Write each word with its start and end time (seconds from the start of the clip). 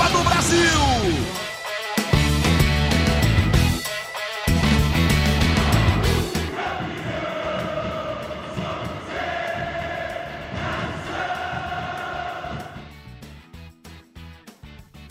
Copa 0.00 0.08
do 0.08 0.24
Brasil. 0.24 1.39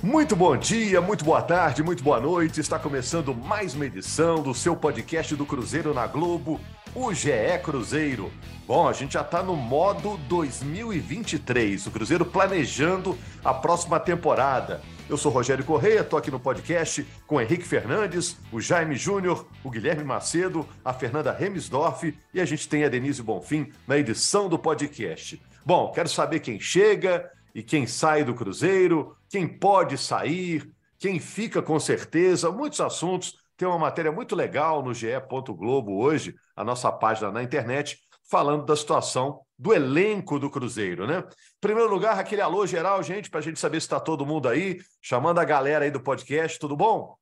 Muito 0.10 0.36
bom 0.36 0.58
dia, 0.58 1.00
muito 1.00 1.24
boa 1.24 1.40
tarde, 1.40 1.84
muito 1.84 2.04
boa 2.04 2.20
noite. 2.20 2.60
Está 2.60 2.80
começando 2.80 3.32
mais 3.32 3.76
uma 3.76 3.86
edição 3.86 4.42
do 4.42 4.56
seu 4.56 4.76
podcast 4.76 5.36
do 5.36 5.46
Cruzeiro 5.46 5.94
na 5.94 6.08
Globo, 6.08 6.60
o 6.96 7.14
GE 7.14 7.30
Cruzeiro. 7.64 8.32
Bom, 8.66 8.90
a 8.90 8.92
gente 8.92 9.14
já 9.14 9.22
está 9.22 9.44
no 9.44 9.56
modo 9.56 10.18
2023, 10.28 11.86
o 11.86 11.92
Cruzeiro 11.92 12.26
planejando 12.26 13.16
a 13.46 13.54
próxima 13.54 14.00
temporada. 14.00 14.82
Eu 15.08 15.16
sou 15.16 15.32
Rogério 15.32 15.64
Correia, 15.64 16.00
estou 16.00 16.18
aqui 16.18 16.32
no 16.32 16.40
podcast 16.40 17.06
com 17.28 17.40
Henrique 17.40 17.64
Fernandes, 17.64 18.36
o 18.52 18.60
Jaime 18.60 18.96
Júnior, 18.96 19.46
o 19.64 19.70
Guilherme 19.70 20.04
Macedo, 20.04 20.68
a 20.84 20.92
Fernanda 20.92 21.32
Remisdorf 21.32 22.18
e 22.34 22.42
a 22.42 22.46
gente 22.46 22.68
tem 22.68 22.84
a 22.84 22.90
Denise 22.90 23.22
Bonfim 23.22 23.72
na 23.88 23.96
edição 23.96 24.50
do 24.50 24.58
podcast. 24.58 25.40
Bom, 25.64 25.92
quero 25.92 26.10
saber 26.10 26.40
quem 26.40 26.60
chega 26.60 27.30
e 27.54 27.64
quem 27.64 27.88
sai 27.88 28.24
do 28.24 28.34
Cruzeiro, 28.34 29.16
quem 29.30 29.48
pode 29.48 29.98
sair, 29.98 30.72
quem 30.98 31.20
fica 31.20 31.62
com 31.62 31.80
certeza, 31.80 32.52
muitos 32.52 32.82
assuntos. 32.82 33.36
Tem 33.58 33.68
uma 33.68 33.78
matéria 33.78 34.12
muito 34.12 34.36
legal 34.36 34.84
no 34.84 34.94
GE. 34.94 35.08
Globo 35.50 35.98
hoje, 35.98 36.36
a 36.56 36.64
nossa 36.64 36.92
página 36.92 37.32
na 37.32 37.44
internet, 37.44 38.00
falando 38.30 38.66
da 38.66 38.76
situação 38.76 39.42
do 39.58 39.74
elenco 39.74 40.40
do 40.40 40.50
Cruzeiro, 40.50 41.06
né? 41.06 41.20
Em 41.20 41.60
primeiro 41.60 41.90
lugar, 41.90 42.18
aquele 42.18 42.42
alô 42.42 42.66
geral, 42.66 43.04
gente, 43.04 43.30
para 43.30 43.40
a 43.40 43.44
gente 43.44 43.60
saber 43.60 43.82
se 43.82 43.86
está 43.86 44.00
todo 44.00 44.26
mundo 44.26 44.48
aí, 44.48 44.80
chamando 45.02 45.40
a 45.40 45.46
galera 45.46 45.84
aí 45.84 45.92
do 45.92 46.00
podcast, 46.00 46.58
tudo 46.58 46.78
bom? 46.78 47.16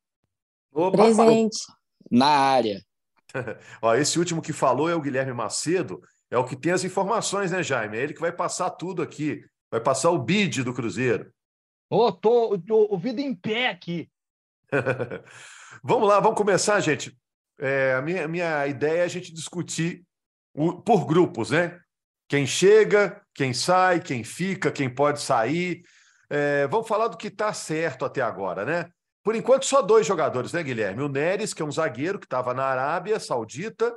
Opa, 0.71 0.97
Presente. 0.97 1.57
Na 2.11 2.27
área. 2.27 2.79
Ó, 3.81 3.95
esse 3.95 4.19
último 4.19 4.41
que 4.41 4.53
falou 4.53 4.89
é 4.89 4.95
o 4.95 5.01
Guilherme 5.01 5.33
Macedo, 5.33 5.99
é 6.29 6.37
o 6.37 6.45
que 6.45 6.55
tem 6.55 6.71
as 6.71 6.83
informações, 6.83 7.51
né, 7.51 7.63
Jaime? 7.63 7.97
É 7.97 8.03
ele 8.03 8.13
que 8.13 8.21
vai 8.21 8.31
passar 8.31 8.69
tudo 8.69 9.01
aqui, 9.01 9.43
vai 9.71 9.81
passar 9.81 10.11
o 10.11 10.19
bid 10.19 10.63
do 10.63 10.73
Cruzeiro. 10.73 11.31
Ô, 11.89 12.07
oh, 12.07 12.11
tô, 12.11 12.57
tô 12.59 12.87
ouvido 12.89 13.19
em 13.19 13.33
pé 13.33 13.69
aqui. 13.69 14.09
vamos 15.83 16.07
lá, 16.07 16.19
vamos 16.19 16.37
começar, 16.37 16.79
gente. 16.79 17.17
É, 17.59 17.93
a 17.93 18.01
minha, 18.01 18.27
minha 18.27 18.67
ideia 18.67 19.01
é 19.01 19.03
a 19.03 19.07
gente 19.07 19.33
discutir 19.33 20.03
o, 20.53 20.81
por 20.81 21.05
grupos, 21.05 21.51
né? 21.51 21.79
Quem 22.27 22.45
chega, 22.45 23.21
quem 23.33 23.53
sai, 23.53 24.01
quem 24.01 24.23
fica, 24.23 24.71
quem 24.71 24.89
pode 24.89 25.21
sair. 25.21 25.81
É, 26.29 26.67
vamos 26.67 26.87
falar 26.87 27.07
do 27.07 27.17
que 27.17 27.27
está 27.27 27.53
certo 27.53 28.03
até 28.03 28.21
agora, 28.21 28.65
né? 28.65 28.89
Por 29.23 29.35
enquanto, 29.35 29.65
só 29.65 29.81
dois 29.81 30.05
jogadores, 30.05 30.53
né, 30.53 30.63
Guilherme? 30.63 31.03
O 31.03 31.09
Neres, 31.09 31.53
que 31.53 31.61
é 31.61 31.65
um 31.65 31.71
zagueiro 31.71 32.19
que 32.19 32.25
estava 32.25 32.53
na 32.53 32.65
Arábia 32.65 33.19
Saudita, 33.19 33.93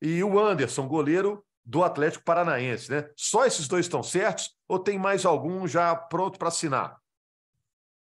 e 0.00 0.22
o 0.24 0.38
Anderson, 0.38 0.88
goleiro 0.88 1.44
do 1.64 1.82
Atlético 1.84 2.24
Paranaense, 2.24 2.90
né? 2.90 3.08
Só 3.16 3.44
esses 3.46 3.68
dois 3.68 3.86
estão 3.86 4.02
certos 4.02 4.50
ou 4.68 4.78
tem 4.78 4.98
mais 4.98 5.24
algum 5.24 5.66
já 5.66 5.94
pronto 5.94 6.38
para 6.38 6.48
assinar? 6.48 7.01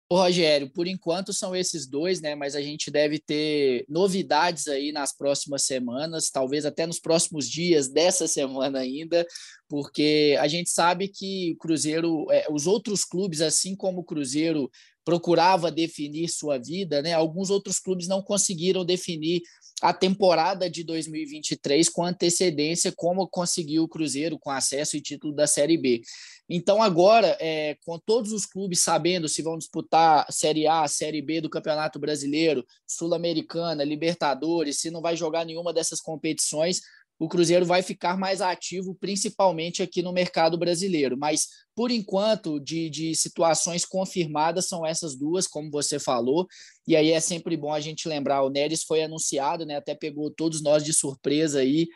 Ô, 0.07 0.17
Rogério, 0.17 0.69
por 0.69 0.85
enquanto 0.85 1.33
são 1.33 1.55
esses 1.55 1.87
dois, 1.87 2.21
né? 2.21 2.35
Mas 2.35 2.55
a 2.55 2.61
gente 2.61 2.91
deve 2.91 3.17
ter 3.17 3.85
novidades 3.89 4.67
aí 4.67 4.91
nas 4.91 5.15
próximas 5.15 5.63
semanas, 5.63 6.29
talvez 6.29 6.63
até 6.63 6.85
nos 6.85 6.99
próximos 6.99 7.49
dias 7.49 7.87
dessa 7.87 8.27
semana 8.29 8.79
ainda, 8.79 9.25
porque 9.67 10.37
a 10.39 10.47
gente 10.47 10.69
sabe 10.69 11.07
que 11.07 11.53
o 11.53 11.57
Cruzeiro, 11.57 12.31
é, 12.31 12.45
os 12.51 12.67
outros 12.67 13.03
clubes, 13.03 13.41
assim 13.41 13.75
como 13.75 14.01
o 14.01 14.03
Cruzeiro 14.03 14.69
procurava 15.03 15.71
definir 15.71 16.29
sua 16.29 16.59
vida, 16.59 17.01
né? 17.01 17.13
Alguns 17.13 17.49
outros 17.49 17.79
clubes 17.79 18.07
não 18.07 18.21
conseguiram 18.21 18.85
definir 18.85 19.41
a 19.81 19.93
temporada 19.93 20.69
de 20.69 20.83
2023 20.83 21.89
com 21.89 22.03
antecedência, 22.03 22.93
como 22.95 23.27
conseguiu 23.27 23.83
o 23.83 23.87
Cruzeiro 23.87 24.37
com 24.39 24.49
acesso 24.49 24.95
e 24.95 25.01
título 25.01 25.33
da 25.33 25.47
Série 25.47 25.77
B. 25.77 26.01
Então, 26.47 26.81
agora, 26.81 27.35
é, 27.39 27.75
com 27.85 27.97
todos 27.97 28.31
os 28.31 28.45
clubes 28.45 28.83
sabendo 28.83 29.27
se 29.27 29.41
vão 29.41 29.57
disputar 29.57 30.31
Série 30.31 30.67
A, 30.67 30.87
Série 30.87 31.21
B 31.21 31.41
do 31.41 31.49
Campeonato 31.49 31.97
Brasileiro, 31.97 32.65
Sul-Americana, 32.85 33.83
Libertadores, 33.83 34.79
se 34.79 34.91
não 34.91 35.01
vai 35.01 35.15
jogar 35.15 35.43
nenhuma 35.43 35.73
dessas 35.73 35.99
competições, 35.99 36.81
o 37.17 37.29
Cruzeiro 37.29 37.65
vai 37.65 37.81
ficar 37.81 38.17
mais 38.17 38.41
ativo, 38.41 38.95
principalmente 38.99 39.81
aqui 39.81 40.01
no 40.01 40.11
mercado 40.11 40.57
brasileiro. 40.57 41.17
Mas, 41.17 41.47
por 41.73 41.89
enquanto, 41.89 42.59
de, 42.59 42.89
de 42.89 43.15
situações 43.15 43.85
confirmadas 43.85 44.67
são 44.67 44.85
essas 44.85 45.15
duas, 45.15 45.47
como 45.47 45.71
você 45.71 45.97
falou. 45.97 46.45
E 46.85 46.95
aí 46.95 47.11
é 47.11 47.19
sempre 47.19 47.55
bom 47.55 47.73
a 47.73 47.79
gente 47.79 48.07
lembrar: 48.07 48.43
o 48.43 48.49
Neres 48.49 48.83
foi 48.83 49.01
anunciado, 49.03 49.65
né? 49.65 49.77
Até 49.77 49.95
pegou 49.95 50.29
todos 50.29 50.61
nós 50.61 50.83
de 50.83 50.93
surpresa 50.93 51.59
aí. 51.59 51.87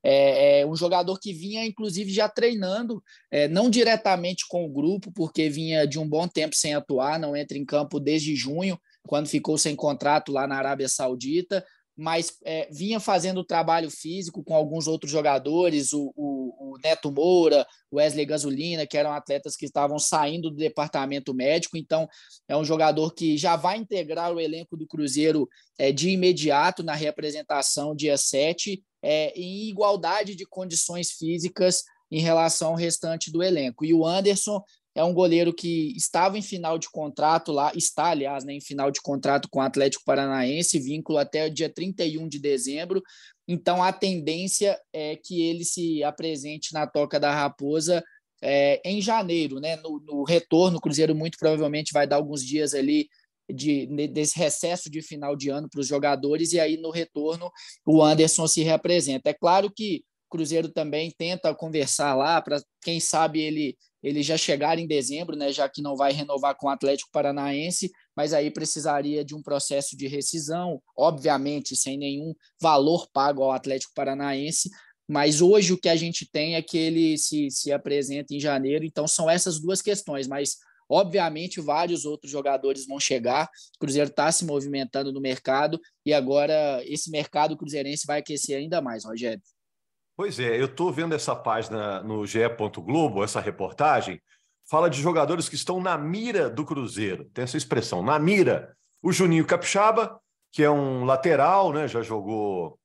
É, 0.00 0.60
é 0.60 0.66
um 0.66 0.76
jogador 0.76 1.18
que 1.18 1.32
vinha, 1.32 1.66
inclusive, 1.66 2.12
já 2.12 2.28
treinando, 2.28 3.02
é, 3.32 3.48
não 3.48 3.68
diretamente 3.68 4.44
com 4.48 4.64
o 4.64 4.72
grupo, 4.72 5.10
porque 5.12 5.50
vinha 5.50 5.84
de 5.88 5.98
um 5.98 6.08
bom 6.08 6.28
tempo 6.28 6.54
sem 6.54 6.72
atuar, 6.72 7.18
não 7.18 7.36
entra 7.36 7.58
em 7.58 7.64
campo 7.64 7.98
desde 7.98 8.36
junho, 8.36 8.78
quando 9.08 9.26
ficou 9.26 9.58
sem 9.58 9.74
contrato 9.74 10.30
lá 10.30 10.46
na 10.46 10.56
Arábia 10.56 10.88
Saudita 10.88 11.64
mas 11.98 12.38
é, 12.44 12.68
vinha 12.70 13.00
fazendo 13.00 13.42
trabalho 13.42 13.90
físico 13.90 14.44
com 14.44 14.54
alguns 14.54 14.86
outros 14.86 15.10
jogadores, 15.10 15.92
o, 15.92 16.12
o, 16.14 16.74
o, 16.74 16.78
Neto 16.78 17.10
Moura, 17.10 17.66
o 17.90 17.96
Wesley 17.96 18.24
Gasolina, 18.24 18.86
que 18.86 18.96
eram 18.96 19.12
atletas 19.12 19.56
que 19.56 19.66
estavam 19.66 19.98
saindo 19.98 20.48
do 20.48 20.56
departamento 20.56 21.34
médico. 21.34 21.76
Então, 21.76 22.08
é 22.46 22.56
um 22.56 22.64
jogador 22.64 23.14
que 23.14 23.36
já 23.36 23.56
vai 23.56 23.78
integrar 23.78 24.32
o 24.32 24.38
elenco 24.38 24.76
do 24.76 24.86
Cruzeiro 24.86 25.48
é, 25.76 25.90
de 25.90 26.10
imediato 26.10 26.84
na 26.84 26.94
representação 26.94 27.96
dia 27.96 28.16
7, 28.16 28.80
é, 29.02 29.32
em 29.36 29.68
igualdade 29.68 30.36
de 30.36 30.46
condições 30.46 31.10
físicas 31.10 31.82
em 32.12 32.20
relação 32.20 32.68
ao 32.68 32.76
restante 32.76 33.30
do 33.32 33.42
elenco. 33.42 33.84
E 33.84 33.92
o 33.92 34.06
Anderson 34.06 34.62
é 34.98 35.04
um 35.04 35.14
goleiro 35.14 35.54
que 35.54 35.96
estava 35.96 36.36
em 36.36 36.42
final 36.42 36.76
de 36.76 36.90
contrato 36.90 37.52
lá, 37.52 37.70
está, 37.76 38.06
aliás, 38.06 38.44
né, 38.44 38.54
em 38.54 38.60
final 38.60 38.90
de 38.90 39.00
contrato 39.00 39.48
com 39.48 39.60
o 39.60 39.62
Atlético 39.62 40.04
Paranaense, 40.04 40.80
vínculo 40.80 41.18
até 41.18 41.46
o 41.46 41.54
dia 41.54 41.72
31 41.72 42.28
de 42.28 42.40
dezembro. 42.40 43.00
Então, 43.46 43.80
a 43.80 43.92
tendência 43.92 44.76
é 44.92 45.14
que 45.14 45.40
ele 45.40 45.64
se 45.64 46.02
apresente 46.02 46.74
na 46.74 46.84
Toca 46.84 47.20
da 47.20 47.32
Raposa 47.32 48.02
é, 48.42 48.80
em 48.84 49.00
janeiro, 49.00 49.60
né? 49.60 49.76
No, 49.76 50.00
no, 50.00 50.24
retorno, 50.24 50.78
o 50.78 50.80
Cruzeiro 50.80 51.14
muito 51.14 51.38
provavelmente 51.38 51.92
vai 51.92 52.04
dar 52.04 52.16
alguns 52.16 52.44
dias 52.44 52.74
ali 52.74 53.08
de, 53.48 53.86
desse 54.08 54.36
recesso 54.36 54.90
de 54.90 55.00
final 55.00 55.36
de 55.36 55.48
ano 55.48 55.68
para 55.70 55.80
os 55.80 55.86
jogadores, 55.86 56.52
e 56.52 56.58
aí 56.58 56.76
no 56.76 56.90
retorno 56.90 57.52
o 57.86 58.02
Anderson 58.02 58.48
se 58.48 58.64
representa. 58.64 59.30
É 59.30 59.34
claro 59.34 59.70
que 59.70 60.02
Cruzeiro 60.28 60.68
também 60.68 61.12
tenta 61.16 61.54
conversar 61.54 62.14
lá 62.14 62.40
para, 62.40 62.62
quem 62.82 63.00
sabe, 63.00 63.40
ele 63.40 63.76
ele 64.02 64.22
já 64.22 64.36
chegar 64.36 64.78
em 64.78 64.86
dezembro, 64.86 65.36
né, 65.36 65.52
já 65.52 65.68
que 65.68 65.82
não 65.82 65.96
vai 65.96 66.12
renovar 66.12 66.56
com 66.56 66.68
o 66.68 66.70
Atlético 66.70 67.10
Paranaense, 67.12 67.90
mas 68.16 68.32
aí 68.32 68.50
precisaria 68.50 69.24
de 69.24 69.34
um 69.34 69.42
processo 69.42 69.96
de 69.96 70.06
rescisão, 70.06 70.80
obviamente 70.96 71.74
sem 71.74 71.98
nenhum 71.98 72.32
valor 72.60 73.08
pago 73.12 73.42
ao 73.42 73.52
Atlético 73.52 73.92
Paranaense, 73.94 74.70
mas 75.08 75.40
hoje 75.40 75.72
o 75.72 75.78
que 75.78 75.88
a 75.88 75.96
gente 75.96 76.30
tem 76.30 76.54
é 76.54 76.62
que 76.62 76.76
ele 76.76 77.18
se, 77.18 77.50
se 77.50 77.72
apresenta 77.72 78.34
em 78.34 78.40
janeiro, 78.40 78.84
então 78.84 79.08
são 79.08 79.28
essas 79.28 79.58
duas 79.58 79.82
questões, 79.82 80.28
mas 80.28 80.56
obviamente 80.88 81.60
vários 81.60 82.04
outros 82.04 82.30
jogadores 82.30 82.86
vão 82.86 83.00
chegar, 83.00 83.48
o 83.76 83.78
Cruzeiro 83.78 84.10
está 84.10 84.30
se 84.30 84.44
movimentando 84.44 85.12
no 85.12 85.20
mercado 85.20 85.80
e 86.04 86.12
agora 86.14 86.82
esse 86.84 87.10
mercado 87.10 87.56
cruzeirense 87.56 88.06
vai 88.06 88.20
aquecer 88.20 88.58
ainda 88.58 88.80
mais, 88.80 89.04
Rogério. 89.04 89.42
Pois 90.18 90.40
é, 90.40 90.60
eu 90.60 90.64
estou 90.64 90.92
vendo 90.92 91.14
essa 91.14 91.36
página 91.36 92.02
no 92.02 92.26
GE. 92.26 92.40
Globo, 92.78 93.22
essa 93.22 93.40
reportagem, 93.40 94.20
fala 94.68 94.90
de 94.90 95.00
jogadores 95.00 95.48
que 95.48 95.54
estão 95.54 95.80
na 95.80 95.96
mira 95.96 96.50
do 96.50 96.64
Cruzeiro. 96.64 97.26
Tem 97.26 97.44
essa 97.44 97.56
expressão, 97.56 98.02
na 98.02 98.18
mira. 98.18 98.76
O 99.00 99.12
Juninho 99.12 99.46
Capixaba, 99.46 100.20
que 100.50 100.64
é 100.64 100.68
um 100.68 101.04
lateral, 101.04 101.72
né? 101.72 101.86
Já 101.86 102.02
jogou 102.02 102.80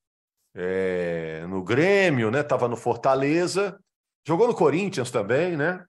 é, 0.53 1.43
no 1.49 1.63
Grêmio, 1.63 2.29
né? 2.29 2.41
Estava 2.41 2.67
no 2.67 2.77
Fortaleza, 2.77 3.79
jogou 4.23 4.47
no 4.47 4.53
Corinthians 4.53 5.09
também, 5.09 5.57
né? 5.57 5.83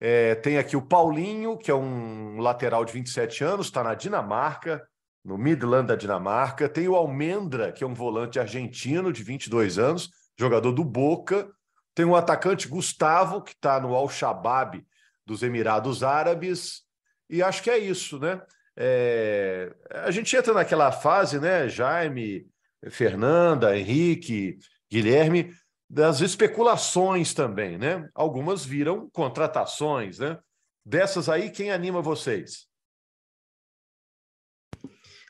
É, 0.00 0.36
tem 0.36 0.58
aqui 0.58 0.76
o 0.76 0.86
Paulinho, 0.86 1.58
que 1.58 1.72
é 1.72 1.74
um 1.74 2.38
lateral 2.38 2.84
de 2.84 2.92
27 2.92 3.42
anos, 3.42 3.66
está 3.66 3.82
na 3.82 3.96
Dinamarca, 3.96 4.88
no 5.24 5.36
Midland 5.36 5.88
da 5.88 5.96
Dinamarca. 5.96 6.68
Tem 6.68 6.86
o 6.86 6.94
Almendra, 6.94 7.72
que 7.72 7.82
é 7.82 7.86
um 7.86 7.94
volante 7.94 8.38
argentino 8.38 9.12
de 9.12 9.24
22 9.24 9.76
anos, 9.76 10.08
jogador 10.38 10.72
do 10.72 10.84
Boca. 10.84 11.50
Tem 11.94 12.04
o 12.04 12.14
atacante 12.14 12.68
Gustavo, 12.68 13.42
que 13.42 13.52
está 13.52 13.80
no 13.80 13.94
Al-Shabaab 13.94 14.86
dos 15.26 15.42
Emirados 15.42 16.02
Árabes. 16.02 16.82
E 17.28 17.42
acho 17.42 17.62
que 17.62 17.70
é 17.70 17.78
isso, 17.78 18.18
né? 18.18 18.40
É... 18.76 19.74
A 19.90 20.10
gente 20.10 20.34
entra 20.36 20.54
naquela 20.54 20.92
fase, 20.92 21.40
né? 21.40 21.68
Jaime, 21.68 22.46
Fernanda, 22.88 23.76
Henrique, 23.76 24.58
Guilherme, 24.90 25.52
das 25.90 26.20
especulações 26.20 27.34
também, 27.34 27.76
né? 27.76 28.08
Algumas 28.14 28.64
viram 28.64 29.10
contratações, 29.10 30.20
né? 30.20 30.38
Dessas 30.84 31.28
aí, 31.28 31.50
quem 31.50 31.70
anima 31.70 32.00
vocês? 32.00 32.67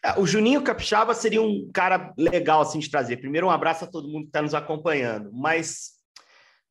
É, 0.09 0.19
o 0.19 0.27
Juninho 0.27 0.63
Capixaba 0.63 1.15
seria 1.15 1.43
um 1.43 1.71
cara 1.73 2.13
legal 2.17 2.63
assim 2.63 2.79
de 2.79 2.91
trazer. 2.91 3.19
Primeiro, 3.19 3.47
um 3.47 3.51
abraço 3.51 3.85
a 3.85 3.89
todo 3.89 4.09
mundo 4.09 4.23
que 4.23 4.29
está 4.29 4.41
nos 4.41 4.55
acompanhando. 4.55 5.31
Mas 5.33 5.99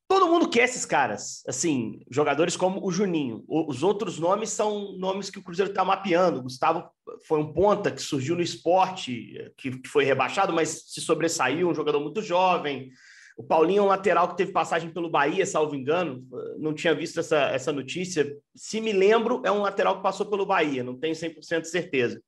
todo 0.08 0.28
mundo 0.28 0.48
quer 0.48 0.64
esses 0.64 0.84
caras, 0.84 1.42
assim, 1.46 2.00
jogadores 2.10 2.56
como 2.56 2.84
o 2.84 2.90
Juninho. 2.90 3.44
Os 3.48 3.82
outros 3.82 4.18
nomes 4.18 4.50
são 4.50 4.92
nomes 4.98 5.30
que 5.30 5.38
o 5.38 5.42
Cruzeiro 5.42 5.70
está 5.70 5.84
mapeando. 5.84 6.40
O 6.40 6.42
Gustavo 6.42 6.88
foi 7.26 7.38
um 7.38 7.52
ponta 7.52 7.90
que 7.90 8.02
surgiu 8.02 8.34
no 8.34 8.42
esporte, 8.42 9.52
que 9.56 9.80
foi 9.86 10.04
rebaixado, 10.04 10.52
mas 10.52 10.84
se 10.88 11.00
sobressaiu, 11.00 11.68
um 11.68 11.74
jogador 11.74 12.00
muito 12.00 12.22
jovem. 12.22 12.90
O 13.36 13.44
Paulinho 13.44 13.82
é 13.82 13.82
um 13.82 13.88
lateral 13.88 14.26
que 14.28 14.36
teve 14.36 14.50
passagem 14.50 14.90
pelo 14.90 15.08
Bahia, 15.08 15.46
salvo 15.46 15.76
engano. 15.76 16.26
Não 16.58 16.74
tinha 16.74 16.92
visto 16.92 17.20
essa, 17.20 17.38
essa 17.50 17.72
notícia. 17.72 18.36
Se 18.52 18.80
me 18.80 18.92
lembro, 18.92 19.42
é 19.44 19.52
um 19.52 19.62
lateral 19.62 19.96
que 19.96 20.02
passou 20.02 20.26
pelo 20.26 20.44
Bahia, 20.44 20.82
não 20.82 20.98
tenho 20.98 21.14
100% 21.14 21.60
de 21.60 21.68
certeza. 21.68 22.20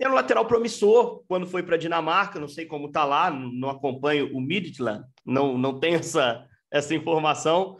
Era 0.00 0.10
um 0.10 0.14
lateral 0.14 0.46
promissor 0.46 1.22
quando 1.26 1.46
foi 1.46 1.62
para 1.62 1.74
a 1.74 1.78
Dinamarca, 1.78 2.38
não 2.38 2.48
sei 2.48 2.66
como 2.66 2.86
está 2.86 3.04
lá, 3.04 3.30
não 3.30 3.68
acompanho 3.68 4.34
o 4.36 4.40
Midtjylland, 4.40 5.04
não, 5.26 5.58
não 5.58 5.80
tenho 5.80 5.96
essa, 5.96 6.46
essa 6.70 6.94
informação. 6.94 7.76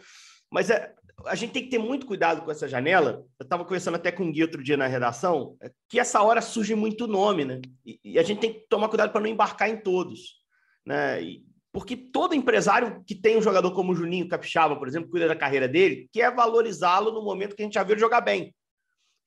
Mas 0.50 0.68
é, 0.68 0.92
a 1.26 1.34
gente 1.34 1.52
tem 1.52 1.62
que 1.62 1.70
ter 1.70 1.78
muito 1.78 2.06
cuidado 2.06 2.42
com 2.42 2.50
essa 2.50 2.68
janela. 2.68 3.24
Eu 3.38 3.44
estava 3.44 3.64
conversando 3.64 3.96
até 3.96 4.10
com 4.10 4.24
o 4.24 4.32
Gui 4.32 4.42
outro 4.42 4.62
dia 4.62 4.76
na 4.76 4.86
redação, 4.86 5.56
é 5.62 5.70
que 5.88 5.98
essa 5.98 6.22
hora 6.22 6.40
surge 6.40 6.74
muito 6.74 7.06
nome, 7.06 7.44
né? 7.44 7.60
E, 7.84 8.00
e 8.04 8.18
a 8.18 8.22
gente 8.22 8.40
tem 8.40 8.52
que 8.52 8.66
tomar 8.68 8.88
cuidado 8.88 9.12
para 9.12 9.20
não 9.20 9.28
embarcar 9.28 9.68
em 9.68 9.76
todos. 9.76 10.38
Né? 10.84 11.22
E, 11.22 11.44
porque 11.72 11.96
todo 11.96 12.34
empresário 12.34 13.02
que 13.06 13.14
tem 13.14 13.36
um 13.36 13.42
jogador 13.42 13.70
como 13.72 13.92
o 13.92 13.94
Juninho 13.94 14.28
Capixaba, 14.28 14.76
por 14.76 14.88
exemplo, 14.88 15.10
cuida 15.10 15.28
da 15.28 15.36
carreira 15.36 15.68
dele, 15.68 16.08
quer 16.12 16.34
valorizá-lo 16.34 17.12
no 17.12 17.22
momento 17.22 17.54
que 17.54 17.62
a 17.62 17.64
gente 17.64 17.74
já 17.74 17.82
viu 17.82 17.92
ele 17.92 18.00
jogar 18.00 18.20
bem. 18.20 18.54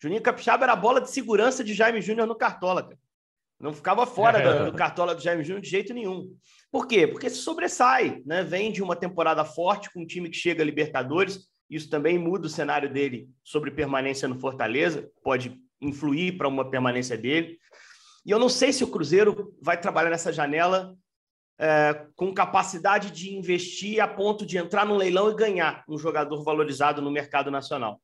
Juninho 0.02 0.22
Capixaba 0.22 0.64
era 0.64 0.74
a 0.74 0.78
bola 0.78 1.00
de 1.00 1.12
segurança 1.12 1.64
de 1.64 1.74
Jaime 1.74 2.02
Júnior 2.02 2.28
no 2.28 2.36
Cartola, 2.36 2.84
cara. 2.84 2.98
Não 3.60 3.72
ficava 3.72 4.06
fora 4.08 4.40
é. 4.40 4.64
do, 4.66 4.66
do, 4.72 4.78
Cartola 4.78 5.14
do 5.14 5.22
Jaime 5.22 5.44
Júnior 5.44 5.62
de 5.62 5.70
jeito 5.70 5.94
nenhum. 5.94 6.36
Por 6.72 6.88
quê? 6.88 7.06
Porque 7.06 7.30
se 7.30 7.38
sobressai, 7.38 8.22
né? 8.26 8.44
Vem 8.44 8.72
de 8.72 8.82
uma 8.82 8.96
temporada 8.96 9.46
forte 9.46 9.92
com 9.94 10.02
um 10.02 10.08
time 10.08 10.30
que 10.30 10.38
chega 10.38 10.64
a 10.64 10.66
Libertadores. 10.66 11.48
Isso 11.70 11.90
também 11.90 12.18
muda 12.18 12.48
o 12.48 12.50
cenário 12.50 12.92
dele 12.92 13.30
sobre 13.44 13.70
permanência 13.70 14.28
no 14.28 14.40
Fortaleza, 14.40 15.10
pode 15.24 15.58
influir 15.80 16.38
para 16.38 16.48
uma 16.48 16.70
permanência 16.70 17.18
dele. 17.18 17.58
E 18.26 18.32
eu 18.32 18.40
não 18.40 18.50
sei 18.50 18.74
se 18.74 18.84
o 18.84 18.88
Cruzeiro 18.88 19.56
vai 19.62 19.80
trabalhar 19.80 20.10
nessa 20.10 20.34
janela 20.34 20.96
é, 21.60 22.06
com 22.16 22.34
capacidade 22.34 23.12
de 23.12 23.36
investir 23.36 24.02
a 24.02 24.08
ponto 24.08 24.46
de 24.46 24.58
entrar 24.58 24.86
no 24.86 24.98
leilão 24.98 25.32
e 25.32 25.36
ganhar 25.36 25.84
um 25.88 25.98
jogador 25.98 26.44
valorizado 26.44 27.02
no 27.02 27.12
mercado 27.12 27.52
nacional. 27.52 28.02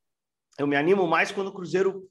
Eu 0.58 0.66
me 0.66 0.76
animo 0.76 1.06
mais 1.06 1.30
quando 1.30 1.48
o 1.48 1.52
Cruzeiro 1.52 2.08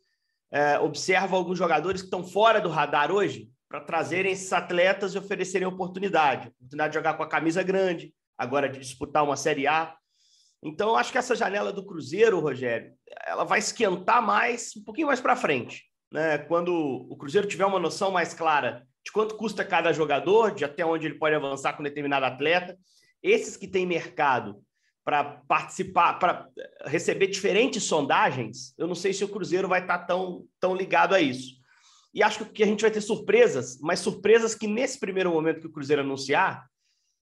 é, 0.49 0.79
observa 0.79 1.35
alguns 1.35 1.57
jogadores 1.57 2.01
que 2.01 2.07
estão 2.07 2.23
fora 2.23 2.61
do 2.61 2.69
radar 2.69 3.11
hoje 3.11 3.49
para 3.67 3.81
trazerem 3.81 4.31
esses 4.31 4.51
atletas 4.53 5.13
e 5.13 5.17
oferecerem 5.17 5.67
oportunidade. 5.67 6.47
Oportunidade 6.47 6.91
de 6.91 6.97
jogar 6.97 7.15
com 7.15 7.23
a 7.23 7.27
camisa 7.27 7.61
grande, 7.61 8.13
agora 8.37 8.69
de 8.69 8.79
disputar 8.79 9.25
uma 9.25 9.35
Série 9.35 9.67
A. 9.67 9.93
Então, 10.63 10.95
acho 10.95 11.11
que 11.11 11.17
essa 11.17 11.35
janela 11.35 11.73
do 11.73 11.85
Cruzeiro, 11.85 12.39
Rogério, 12.39 12.93
ela 13.25 13.43
vai 13.43 13.59
esquentar 13.59 14.25
mais, 14.25 14.73
um 14.77 14.83
pouquinho 14.83 15.07
mais 15.07 15.19
para 15.19 15.35
frente. 15.35 15.83
Né? 16.11 16.37
Quando 16.37 16.73
o 16.73 17.17
Cruzeiro 17.17 17.47
tiver 17.47 17.65
uma 17.65 17.79
noção 17.79 18.11
mais 18.11 18.33
clara 18.33 18.87
de 19.03 19.11
quanto 19.11 19.35
custa 19.35 19.63
cada 19.63 19.91
jogador, 19.93 20.53
de 20.53 20.65
até 20.65 20.85
onde 20.85 21.05
ele 21.05 21.17
pode 21.17 21.35
avançar 21.35 21.73
com 21.73 21.83
determinado 21.83 22.25
atleta. 22.25 22.77
Esses 23.21 23.55
que 23.55 23.67
têm 23.67 23.85
mercado 23.85 24.61
para 25.07 25.23
participar, 25.23 26.19
para 26.19 26.49
receber 26.83 27.27
diferentes 27.27 27.81
sondagens, 27.85 28.73
eu 28.77 28.85
não 28.85 28.93
sei 28.93 29.13
se 29.13 29.23
o 29.23 29.29
Cruzeiro 29.29 29.65
vai 29.65 29.79
estar 29.79 29.99
tão, 29.99 30.43
tão 30.59 30.75
ligado 30.75 31.15
a 31.15 31.21
isso. 31.21 31.61
E 32.13 32.21
acho 32.21 32.43
que 32.43 32.61
a 32.61 32.65
gente 32.65 32.81
vai 32.81 32.91
ter 32.91 32.99
surpresas, 32.99 33.79
mas 33.79 34.01
surpresas 34.01 34.53
que 34.53 34.67
nesse 34.67 34.99
primeiro 34.99 35.31
momento 35.31 35.61
que 35.61 35.67
o 35.67 35.71
Cruzeiro 35.71 36.01
anunciar 36.01 36.67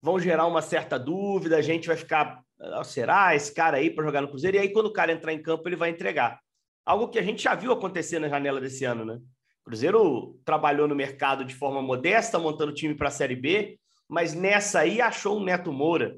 vão 0.01 0.17
gerar 0.17 0.47
uma 0.47 0.61
certa 0.61 0.97
dúvida, 0.97 1.57
a 1.57 1.61
gente 1.61 1.87
vai 1.87 1.97
ficar, 1.97 2.41
ah, 2.57 2.83
será 2.85 3.35
esse 3.35 3.53
cara 3.53 3.75
aí 3.75 3.89
para 3.89 4.05
jogar 4.05 4.21
no 4.21 4.29
Cruzeiro? 4.29 4.55
E 4.55 4.59
aí 4.61 4.69
quando 4.69 4.85
o 4.85 4.93
cara 4.93 5.11
entrar 5.11 5.33
em 5.33 5.41
campo, 5.41 5.67
ele 5.67 5.75
vai 5.75 5.89
entregar. 5.89 6.39
Algo 6.85 7.09
que 7.09 7.19
a 7.19 7.23
gente 7.23 7.43
já 7.43 7.55
viu 7.55 7.73
acontecer 7.73 8.19
na 8.19 8.29
janela 8.29 8.61
desse 8.61 8.85
ano, 8.85 9.03
né? 9.03 9.19
Cruzeiro 9.65 10.39
trabalhou 10.45 10.87
no 10.87 10.95
mercado 10.95 11.43
de 11.43 11.53
forma 11.53 11.81
modesta, 11.81 12.39
montando 12.39 12.73
time 12.73 12.95
para 12.95 13.09
a 13.09 13.11
Série 13.11 13.35
B, 13.35 13.77
mas 14.07 14.33
nessa 14.33 14.79
aí 14.79 15.01
achou 15.01 15.37
um 15.37 15.43
Neto 15.43 15.73
Moura, 15.73 16.17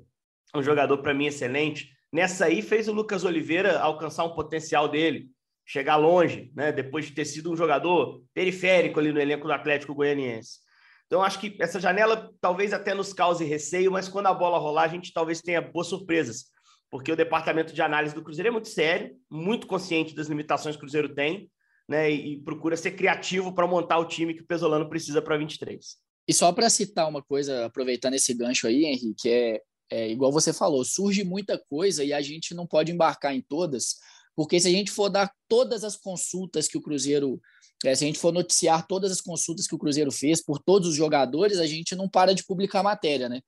um 0.56 0.64
jogador 0.64 0.98
para 1.00 1.14
mim 1.14 1.28
excelente. 1.28 1.90
Nessa 2.12 2.46
aí 2.46 2.62
fez 2.62 2.88
o 2.88 2.94
Lucas 2.94 3.24
Oliveira 3.24 3.80
alcançar 3.80 4.24
um 4.24 4.34
potencial 4.34 4.88
dele, 4.88 5.30
chegar 5.66 5.98
longe, 5.98 6.52
né? 6.56 6.72
Depois 6.72 7.06
de 7.06 7.12
ter 7.12 7.26
sido 7.26 7.52
um 7.52 7.56
jogador 7.56 8.24
periférico 8.34 9.00
ali 9.00 9.12
no 9.12 9.20
elenco 9.20 9.48
do 9.48 9.54
Atlético 9.54 9.94
Goianiense. 9.94 10.60
Então 11.06 11.24
acho 11.24 11.40
que 11.40 11.56
essa 11.60 11.80
janela 11.80 12.32
talvez 12.42 12.74
até 12.74 12.94
nos 12.94 13.14
cause 13.14 13.44
receio, 13.44 13.92
mas 13.92 14.10
quando 14.10 14.28
a 14.28 14.34
bola 14.34 14.58
rolar 14.58 14.84
a 14.84 14.88
gente 14.88 15.14
talvez 15.14 15.42
tenha 15.42 15.62
boas 15.62 15.88
surpresas, 15.88 16.46
porque 16.90 17.12
o 17.12 17.16
departamento 17.16 17.74
de 17.74 17.82
análise 17.82 18.14
do 18.14 18.24
Cruzeiro 18.24 18.50
é 18.50 18.52
muito 18.52 18.68
sério, 18.68 19.16
muito 19.30 19.68
consciente 19.68 20.16
das 20.16 20.28
limitações 20.28 20.76
que 20.76 20.80
o 20.80 20.82
Cruzeiro 20.82 21.14
tem 21.14 21.50
né, 21.88 22.12
e, 22.12 22.38
procura 22.42 22.76
ser 22.76 22.92
criativo 22.92 23.54
para 23.54 23.66
montar 23.66 23.98
o 23.98 24.06
time 24.06 24.34
que 24.34 24.42
o 24.42 24.46
Pesolano 24.46 24.90
precisa 24.90 25.22
para 25.22 25.38
23. 25.38 25.98
E 26.28 26.34
só 26.34 26.52
para 26.52 26.70
citar 26.70 27.08
uma 27.08 27.24
coisa, 27.24 27.66
aproveitando 27.66 28.16
esse 28.16 28.34
gancho 28.34 28.68
aí, 28.68 28.84
Henrique, 28.84 29.30
é, 29.30 29.62
é 29.90 30.10
igual 30.10 30.32
você 30.32 30.52
falou, 30.52 30.84
surge 30.84 31.24
muita 31.24 31.58
coisa 31.58 32.04
e 32.04 32.14
a 32.14 32.22
gente 32.22 32.54
não 32.54 32.68
pode 32.68 32.92
embarcar 32.92 33.36
em 33.36 33.42
todas, 33.42 33.96
porque 34.36 34.60
se 34.60 34.68
a 34.68 34.72
gente 34.72 34.92
for 34.92 35.10
dar 35.10 35.34
todas 35.48 35.84
as 35.84 35.96
consultas 35.96 36.68
que 36.68 36.78
o 36.78 36.82
Cruzeiro, 36.82 37.42
é, 37.84 37.96
se 37.96 38.04
a 38.04 38.08
gente 38.08 38.20
for 38.20 38.32
noticiar 38.32 38.86
todas 38.86 39.12
as 39.12 39.22
consultas 39.22 39.68
que 39.68 39.76
o 39.76 39.80
Cruzeiro 39.80 40.12
fez 40.12 40.44
por 40.44 40.60
todos 40.60 40.90
os 40.90 40.96
jogadores, 40.96 41.58
a 41.58 41.66
gente 41.66 41.96
não 41.96 42.08
para 42.08 42.34
de 42.34 42.46
publicar 42.46 42.84
matéria, 42.84 43.28
né? 43.28 43.42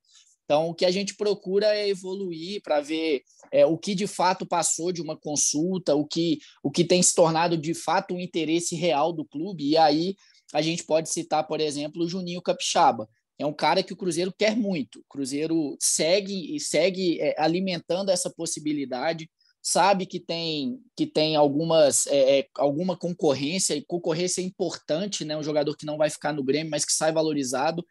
Então, 0.50 0.70
o 0.70 0.74
que 0.74 0.84
a 0.84 0.90
gente 0.90 1.14
procura 1.14 1.76
é 1.76 1.88
evoluir 1.88 2.60
para 2.60 2.80
ver 2.80 3.22
é, 3.52 3.64
o 3.64 3.78
que 3.78 3.94
de 3.94 4.08
fato 4.08 4.44
passou 4.44 4.90
de 4.90 5.00
uma 5.00 5.16
consulta, 5.16 5.94
o 5.94 6.04
que, 6.04 6.40
o 6.60 6.72
que 6.72 6.82
tem 6.82 7.00
se 7.00 7.14
tornado 7.14 7.56
de 7.56 7.72
fato 7.72 8.14
um 8.14 8.18
interesse 8.18 8.74
real 8.74 9.12
do 9.12 9.24
clube. 9.24 9.68
E 9.68 9.76
aí 9.76 10.16
a 10.52 10.60
gente 10.60 10.82
pode 10.82 11.08
citar, 11.08 11.46
por 11.46 11.60
exemplo, 11.60 12.02
o 12.02 12.08
Juninho 12.08 12.42
Capixaba. 12.42 13.08
É 13.40 13.46
um 13.46 13.54
cara 13.54 13.82
que 13.82 13.92
o 13.92 13.96
Cruzeiro 13.96 14.32
quer 14.36 14.54
muito. 14.54 15.00
O 15.00 15.04
Cruzeiro 15.08 15.74
segue 15.80 16.54
e 16.54 16.60
segue 16.60 17.18
é, 17.20 17.34
alimentando 17.40 18.10
essa 18.10 18.28
possibilidade. 18.28 19.30
Sabe 19.62 20.04
que 20.04 20.20
tem 20.20 20.78
que 20.94 21.06
tem 21.06 21.36
algumas 21.36 22.06
é, 22.06 22.40
é 22.40 22.46
alguma 22.56 22.96
concorrência 22.96 23.74
e 23.74 23.84
concorrência 23.84 24.42
importante, 24.42 25.24
né? 25.24 25.36
Um 25.36 25.42
jogador 25.42 25.74
que 25.74 25.86
não 25.86 25.96
vai 25.96 26.10
ficar 26.10 26.34
no 26.34 26.44
Grêmio, 26.44 26.70
mas 26.70 26.84
que 26.84 26.92
sai 26.92 27.12
valorizado. 27.12 27.84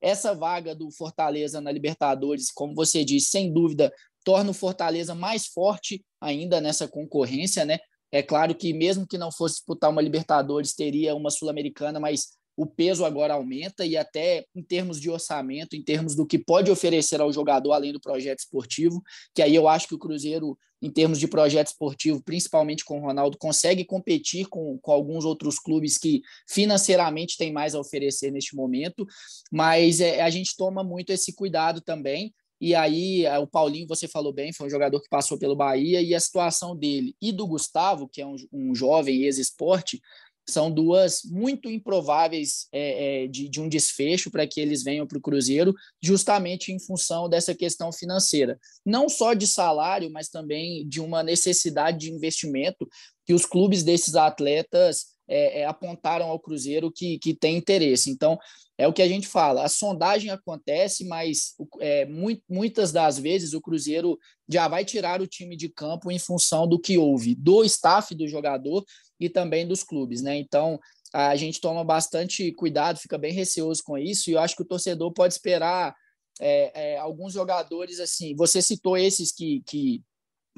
Essa 0.00 0.34
vaga 0.34 0.74
do 0.74 0.90
Fortaleza 0.90 1.60
na 1.60 1.70
Libertadores, 1.70 2.50
como 2.50 2.74
você 2.74 3.04
disse, 3.04 3.30
sem 3.30 3.52
dúvida, 3.52 3.92
torna 4.24 4.50
o 4.50 4.54
Fortaleza 4.54 5.14
mais 5.14 5.46
forte 5.46 6.04
ainda 6.20 6.60
nessa 6.60 6.88
concorrência, 6.88 7.64
né? 7.64 7.78
É 8.10 8.22
claro 8.22 8.56
que 8.56 8.72
mesmo 8.72 9.06
que 9.06 9.18
não 9.18 9.30
fosse 9.30 9.56
disputar 9.56 9.90
uma 9.90 10.02
Libertadores, 10.02 10.74
teria 10.74 11.14
uma 11.14 11.30
Sul-Americana, 11.30 12.00
mas 12.00 12.36
o 12.56 12.66
peso 12.66 13.04
agora 13.04 13.34
aumenta 13.34 13.84
e 13.84 13.96
até 13.96 14.46
em 14.54 14.62
termos 14.62 15.00
de 15.00 15.10
orçamento, 15.10 15.76
em 15.76 15.82
termos 15.82 16.14
do 16.14 16.26
que 16.26 16.38
pode 16.38 16.70
oferecer 16.70 17.20
ao 17.20 17.32
jogador 17.32 17.72
além 17.72 17.92
do 17.92 18.00
projeto 18.00 18.38
esportivo, 18.38 19.02
que 19.34 19.42
aí 19.42 19.54
eu 19.54 19.68
acho 19.68 19.86
que 19.86 19.94
o 19.94 19.98
Cruzeiro, 19.98 20.58
em 20.80 20.90
termos 20.90 21.18
de 21.18 21.28
projeto 21.28 21.66
esportivo, 21.66 22.22
principalmente 22.22 22.84
com 22.84 22.98
o 22.98 23.02
Ronaldo, 23.02 23.36
consegue 23.36 23.84
competir 23.84 24.46
com, 24.48 24.78
com 24.80 24.92
alguns 24.92 25.24
outros 25.24 25.58
clubes 25.58 25.98
que 25.98 26.22
financeiramente 26.48 27.36
têm 27.36 27.52
mais 27.52 27.74
a 27.74 27.80
oferecer 27.80 28.30
neste 28.30 28.56
momento, 28.56 29.06
mas 29.52 30.00
é, 30.00 30.22
a 30.22 30.30
gente 30.30 30.56
toma 30.56 30.82
muito 30.82 31.10
esse 31.10 31.34
cuidado 31.34 31.82
também. 31.82 32.32
E 32.58 32.74
aí, 32.74 33.26
é, 33.26 33.38
o 33.38 33.46
Paulinho, 33.46 33.86
você 33.86 34.08
falou 34.08 34.32
bem, 34.32 34.50
foi 34.50 34.66
um 34.66 34.70
jogador 34.70 34.98
que 35.02 35.10
passou 35.10 35.38
pelo 35.38 35.54
Bahia, 35.54 36.00
e 36.00 36.14
a 36.14 36.20
situação 36.20 36.74
dele 36.74 37.14
e 37.20 37.30
do 37.30 37.46
Gustavo, 37.46 38.08
que 38.08 38.22
é 38.22 38.26
um, 38.26 38.34
um 38.50 38.74
jovem 38.74 39.24
ex-esporte, 39.24 40.00
são 40.48 40.70
duas 40.70 41.22
muito 41.24 41.68
improváveis 41.68 42.68
é, 42.72 43.24
é, 43.24 43.26
de, 43.26 43.48
de, 43.48 43.60
um 43.60 43.68
desfecho 43.68 44.30
para 44.30 44.46
que 44.46 44.60
eles 44.60 44.82
venham 44.82 45.06
para 45.06 45.18
o 45.18 45.20
Cruzeiro, 45.20 45.74
justamente 46.00 46.72
em 46.72 46.78
função 46.78 47.28
dessa 47.28 47.54
questão 47.54 47.90
financeira. 47.92 48.58
Não 48.84 49.08
só 49.08 49.34
de 49.34 49.46
salário, 49.46 50.10
mas 50.10 50.28
também 50.28 50.86
de 50.88 51.00
uma 51.00 51.22
necessidade 51.22 51.98
de 51.98 52.12
investimento 52.12 52.88
que 53.26 53.34
os 53.34 53.44
clubes 53.44 53.82
desses 53.82 54.14
atletas 54.14 55.15
é, 55.28 55.60
é, 55.60 55.64
apontaram 55.66 56.26
ao 56.26 56.38
Cruzeiro 56.38 56.90
que, 56.90 57.18
que 57.18 57.34
tem 57.34 57.56
interesse. 57.56 58.10
Então, 58.10 58.38
é 58.78 58.86
o 58.86 58.92
que 58.92 59.02
a 59.02 59.08
gente 59.08 59.26
fala: 59.26 59.64
a 59.64 59.68
sondagem 59.68 60.30
acontece, 60.30 61.04
mas 61.06 61.54
é, 61.80 62.04
muito, 62.06 62.42
muitas 62.48 62.92
das 62.92 63.18
vezes 63.18 63.52
o 63.52 63.60
Cruzeiro 63.60 64.18
já 64.48 64.68
vai 64.68 64.84
tirar 64.84 65.20
o 65.20 65.26
time 65.26 65.56
de 65.56 65.68
campo 65.68 66.10
em 66.10 66.18
função 66.18 66.66
do 66.66 66.78
que 66.78 66.98
houve, 66.98 67.34
do 67.34 67.64
staff 67.64 68.14
do 68.14 68.28
jogador 68.28 68.84
e 69.18 69.28
também 69.28 69.66
dos 69.66 69.82
clubes. 69.82 70.22
Né? 70.22 70.36
Então, 70.36 70.78
a 71.12 71.34
gente 71.36 71.60
toma 71.60 71.82
bastante 71.84 72.52
cuidado, 72.52 72.98
fica 72.98 73.16
bem 73.16 73.32
receoso 73.32 73.82
com 73.82 73.96
isso, 73.96 74.30
e 74.30 74.34
eu 74.34 74.40
acho 74.40 74.54
que 74.54 74.62
o 74.62 74.66
torcedor 74.66 75.12
pode 75.12 75.34
esperar 75.34 75.94
é, 76.40 76.92
é, 76.94 76.98
alguns 76.98 77.32
jogadores 77.32 78.00
assim. 78.00 78.34
Você 78.36 78.60
citou 78.60 78.96
esses 78.96 79.32
que, 79.32 79.62
que, 79.66 80.02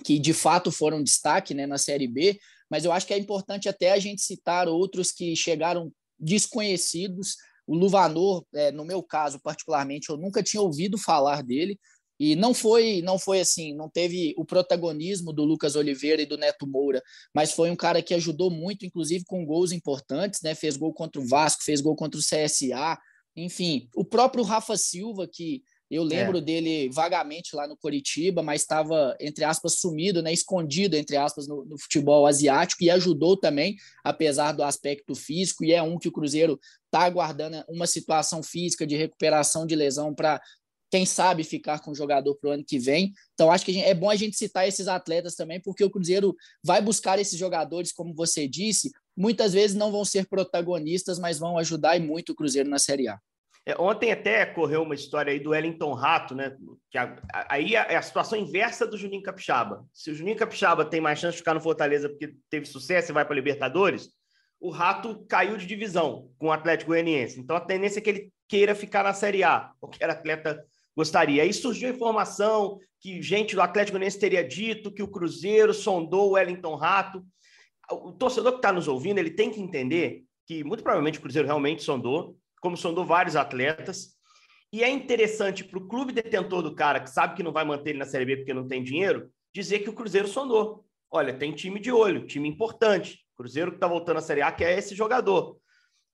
que 0.05 0.19
de 0.19 0.33
fato 0.33 0.71
foram 0.71 1.03
destaque 1.03 1.55
né, 1.55 1.67
na 1.67 1.79
Série 1.79 2.07
B 2.07 2.39
mas 2.71 2.85
eu 2.85 2.93
acho 2.93 3.07
que 3.07 3.15
é 3.15 3.19
importante 3.19 3.69
até 3.69 3.93
a 3.93 3.99
gente 3.99 4.21
citar 4.21 4.69
outros 4.69 5.11
que 5.11 5.35
chegaram 5.35 5.93
desconhecidos. 6.19 7.37
O 7.67 7.75
Luvanor, 7.75 8.45
é, 8.55 8.71
no 8.71 8.85
meu 8.85 9.03
caso 9.03 9.41
particularmente, 9.41 10.11
eu 10.11 10.17
nunca 10.17 10.43
tinha 10.43 10.61
ouvido 10.61 10.99
falar 10.99 11.43
dele 11.43 11.79
e 12.21 12.35
não 12.35 12.53
foi, 12.53 13.01
não 13.03 13.19
foi 13.19 13.41
assim, 13.41 13.75
não 13.75 13.89
teve 13.89 14.35
o 14.37 14.45
protagonismo 14.45 15.33
do 15.33 15.45
Lucas 15.45 15.77
Oliveira 15.77 16.21
e 16.21 16.27
do 16.27 16.37
Neto 16.37 16.67
Moura, 16.67 17.01
mas 17.33 17.53
foi 17.53 17.71
um 17.71 17.77
cara 17.77 18.03
que 18.03 18.13
ajudou 18.13 18.51
muito, 18.51 18.85
inclusive 18.85 19.25
com 19.25 19.47
gols 19.47 19.71
importantes, 19.71 20.41
né? 20.43 20.55
Fez 20.55 20.77
gol 20.77 20.93
contra 20.93 21.21
o 21.21 21.27
Vasco, 21.27 21.63
fez 21.63 21.81
gol 21.81 21.95
contra 21.95 22.19
o 22.19 22.23
CSA, 22.23 22.99
enfim, 23.37 23.89
o 23.95 24.05
próprio 24.05 24.43
Rafa 24.43 24.77
Silva 24.77 25.29
que 25.31 25.63
eu 25.91 26.03
lembro 26.03 26.39
é. 26.39 26.41
dele 26.41 26.91
vagamente 26.91 27.57
lá 27.57 27.67
no 27.67 27.77
Coritiba, 27.77 28.43
mas 28.43 28.61
estava, 28.61 29.17
entre 29.19 29.45
aspas, 29.45 29.79
sumido, 29.79 30.23
né, 30.23 30.33
escondido, 30.33 30.97
entre 30.97 31.17
aspas, 31.17 31.49
no, 31.49 31.65
no, 31.65 31.79
futebol 31.79 32.27
asiático 32.27 32.85
e 32.85 32.91
ajudou 32.91 33.37
também, 33.37 33.77
apesar 34.05 34.53
do 34.53 34.63
aspecto 34.63 35.15
físico. 35.15 35.65
E 35.65 35.73
é 35.73 35.83
um 35.83 35.99
que 35.99 36.09
o 36.09 36.13
Cruzeiro 36.13 36.61
está 36.85 37.05
aguardando 37.05 37.65
uma 37.69 37.87
situação 37.87 38.43
física 38.43 38.87
de 38.87 38.97
recuperação 38.97 39.67
de 39.67 39.75
lesão 39.75 40.15
para, 40.15 40.41
quem 40.91 41.07
sabe, 41.07 41.43
ficar 41.43 41.81
com 41.81 41.93
o 41.93 41.95
jogador 41.95 42.35
para 42.35 42.51
o 42.51 42.53
ano 42.53 42.65
que 42.67 42.79
vem. 42.79 43.13
Então, 43.33 43.51
acho 43.51 43.65
que 43.65 43.73
gente, 43.73 43.87
é 43.87 43.95
bom 43.95 44.11
a 44.11 44.17
gente 44.17 44.37
citar 44.37 44.69
esses 44.69 44.89
atletas 44.89 45.35
também, 45.35 45.59
porque 45.59 45.85
o 45.85 45.91
Cruzeiro 45.91 46.37
vai 46.63 46.83
buscar 46.83 47.19
esses 47.19 47.39
jogadores, 47.39 47.93
como 47.93 48.15
você 48.15 48.47
disse, 48.47 48.91
muitas 49.17 49.55
vezes 49.55 49.75
não 49.75 49.91
vão 49.91 50.05
ser 50.05 50.29
protagonistas, 50.29 51.19
mas 51.19 51.39
vão 51.39 51.57
ajudar 51.57 51.97
e 51.97 52.01
muito 52.01 52.33
o 52.33 52.35
Cruzeiro 52.35 52.69
na 52.69 52.79
Série 52.79 53.09
A. 53.09 53.19
É, 53.69 53.77
ontem 53.79 54.11
até 54.11 54.47
correu 54.47 54.83
uma 54.83 54.95
história 54.95 55.31
aí 55.31 55.39
do 55.39 55.51
Wellington 55.51 55.93
Rato, 55.93 56.35
né? 56.35 56.57
Que 56.91 56.97
a, 56.97 57.19
a, 57.31 57.55
aí 57.55 57.75
é 57.75 57.97
a 57.97 58.01
situação 58.01 58.39
inversa 58.39 58.87
do 58.87 58.97
Juninho 58.97 59.23
Capixaba. 59.23 59.87
Se 59.93 60.11
o 60.11 60.15
Juninho 60.15 60.39
Capixaba 60.39 60.87
tem 60.87 61.03
mais 61.03 61.19
chance 61.19 61.33
de 61.33 61.41
ficar 61.41 61.53
no 61.53 61.61
Fortaleza 61.61 62.09
porque 62.09 62.35
teve 62.49 62.65
sucesso 62.65 63.13
e 63.13 63.13
vai 63.13 63.27
para 63.27 63.35
a 63.35 63.37
Libertadores, 63.37 64.09
o 64.59 64.71
Rato 64.71 65.23
caiu 65.29 65.59
de 65.59 65.67
divisão 65.67 66.31
com 66.39 66.47
o 66.47 66.51
Atlético 66.51 66.93
Goianiense. 66.93 67.39
Então 67.39 67.55
a 67.55 67.61
tendência 67.61 67.99
é 67.99 68.01
que 68.01 68.09
ele 68.09 68.33
queira 68.49 68.75
ficar 68.75 69.03
na 69.05 69.13
Série 69.13 69.45
A, 69.45 69.71
qualquer 69.79 70.09
atleta 70.09 70.65
gostaria. 70.97 71.43
Aí 71.43 71.53
surgiu 71.53 71.91
a 71.91 71.93
informação 71.93 72.79
que 72.99 73.21
gente 73.21 73.55
do 73.55 73.61
Atlético 73.61 73.99
Goianiense 73.99 74.19
teria 74.19 74.43
dito 74.43 74.91
que 74.91 75.03
o 75.03 75.09
Cruzeiro 75.09 75.75
sondou 75.75 76.31
o 76.31 76.33
Wellington 76.33 76.75
Rato. 76.75 77.23
O 77.93 78.13
torcedor 78.13 78.53
que 78.53 78.59
está 78.61 78.73
nos 78.73 78.89
ouvindo, 78.89 79.19
ele 79.19 79.31
tem 79.31 79.51
que 79.51 79.61
entender 79.61 80.25
que 80.47 80.65
muito 80.65 80.83
provavelmente 80.83 81.19
o 81.19 81.23
Cruzeiro 81.23 81.47
realmente 81.47 81.83
sondou, 81.83 82.35
como 82.61 82.77
sondou 82.77 83.05
vários 83.05 83.37
atletas. 83.37 84.17
E 84.73 84.85
é 84.85 84.91
interessante 84.91 85.65
para 85.65 85.79
o 85.79 85.89
clube 85.89 86.13
detentor 86.13 86.63
do 86.63 86.75
cara, 86.75 87.01
que 87.01 87.11
sabe 87.11 87.35
que 87.35 87.43
não 87.43 87.53
vai 87.53 87.65
manter 87.65 87.91
ele 87.91 87.99
na 87.99 88.05
Série 88.05 88.27
B 88.27 88.37
porque 88.39 88.53
não 88.53 88.69
tem 88.69 88.83
dinheiro, 88.83 89.31
dizer 89.55 89.81
que 89.81 89.89
o 89.89 89.95
Cruzeiro 89.95 90.29
sondou. 90.29 90.85
Olha, 91.11 91.33
tem 91.33 91.53
time 91.53 91.81
de 91.81 91.91
olho, 91.91 92.27
time 92.27 92.49
importante. 92.49 93.21
Cruzeiro 93.37 93.71
que 93.71 93.77
está 93.77 93.87
voltando 93.87 94.19
à 94.19 94.21
Série 94.21 94.43
A, 94.43 94.53
que 94.53 94.65
é 94.65 94.77
esse 94.77 94.95
jogador. 94.95 95.59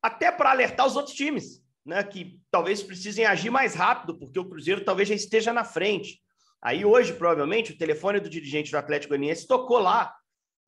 Até 0.01 0.31
para 0.31 0.51
alertar 0.51 0.87
os 0.87 0.95
outros 0.95 1.17
times, 1.17 1.65
né? 1.85 2.03
Que 2.05 2.39
talvez 2.51 2.83
precisem 2.83 3.25
agir 3.25 3.51
mais 3.51 3.75
rápido, 3.75 4.17
porque 4.19 4.39
o 4.39 4.45
Cruzeiro 4.45 4.85
talvez 4.85 5.09
já 5.09 5.15
esteja 5.15 5.53
na 5.53 5.65
frente. 5.65 6.21
Aí 6.63 6.85
hoje, 6.85 7.13
provavelmente, 7.13 7.73
o 7.73 7.79
telefone 7.79 8.21
do 8.21 8.31
dirigente 8.31 8.71
do 8.71 8.79
Atlético 8.79 9.11
Goianiense 9.11 9.47
tocou 9.47 9.79
lá 9.79 10.15